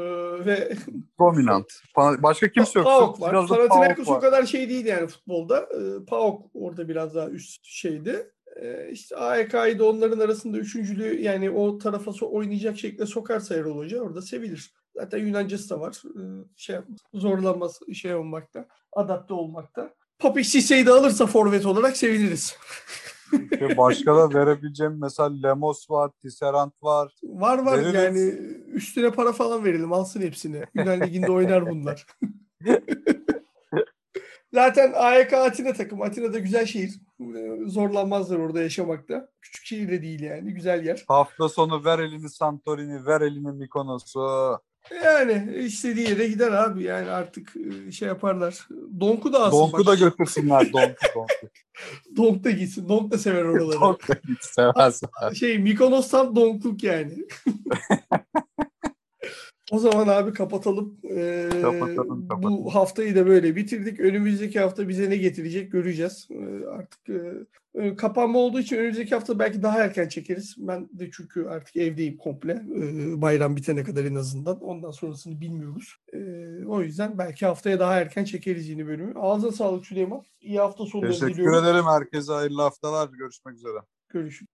[0.47, 0.73] ve
[1.19, 1.67] Dominant.
[1.97, 2.89] Başka kimse yok.
[2.89, 3.47] PAOK var.
[3.49, 5.61] Panathinaikos o kadar şey değil yani futbolda.
[5.61, 8.31] E, PAOK orada biraz daha üst şeydi.
[8.63, 13.77] E, işte AEK'yı da onların arasında üçüncülüğü yani o tarafa so- oynayacak şekilde sokarsa Erol
[13.79, 14.73] Hoca orada sevilir.
[14.95, 16.03] Zaten Yunancası da var.
[16.05, 16.23] E,
[16.57, 16.77] şey
[17.15, 19.95] zorlanmaz şey olmakta, adapte olmakta.
[20.19, 22.57] Papi Sisse'yi de alırsa forvet olarak seviniriz.
[23.77, 27.13] Başka da verebileceğim mesela Lemos var, Tisserand var.
[27.23, 27.95] Var var Veririz.
[27.95, 28.19] yani
[28.73, 30.63] üstüne para falan verelim alsın hepsini.
[30.75, 32.07] Yunan Ligi'nde oynar bunlar.
[34.57, 36.03] Zaten AYK Atina takım.
[36.03, 36.95] Atina da güzel şehir.
[37.21, 39.29] Ee, Zorlanmazlar orada yaşamakta.
[39.43, 40.55] Küçük şehir de değil yani.
[40.55, 41.05] Güzel yer.
[41.09, 44.59] Hafta sonu ver elini Santorini, ver elini Mikonos'u.
[45.05, 46.83] Yani istediği yere gider abi.
[46.83, 48.69] Yani artık e, şey yaparlar.
[49.01, 49.59] Donk'u da alsın.
[49.59, 49.87] Donku bak.
[49.87, 50.61] da götürsünler.
[50.73, 51.49] Donku, Donku.
[52.17, 52.89] Donk da gitsin.
[52.89, 53.81] Donk da sever oraları.
[53.81, 55.33] Donku da git seversen.
[55.35, 57.13] şey Mikonos tam donkluk yani.
[59.71, 60.99] o zaman abi kapatalım.
[61.11, 62.64] Ee, Kapatalım, kapatalım.
[62.64, 64.01] Bu haftayı da böyle bitirdik.
[64.01, 66.29] Önümüzdeki hafta bize ne getirecek göreceğiz.
[66.31, 67.23] Ee, artık e,
[67.75, 70.55] e, kapanma olduğu için önümüzdeki hafta belki daha erken çekeriz.
[70.59, 72.53] Ben de çünkü artık evdeyim komple.
[72.77, 74.61] Ee, bayram bitene kadar en azından.
[74.61, 75.97] Ondan sonrasını bilmiyoruz.
[76.12, 76.19] Ee,
[76.67, 79.12] o yüzden belki haftaya daha erken çekeriz yeni bölümü.
[79.17, 80.23] Ağzına sağlık Süleyman.
[80.41, 81.64] İyi hafta sonları Teşekkür diliyorum.
[81.64, 81.85] ederim.
[81.85, 83.09] Herkese hayırlı haftalar.
[83.09, 83.79] Görüşmek üzere.
[84.09, 84.49] Görüşürüz.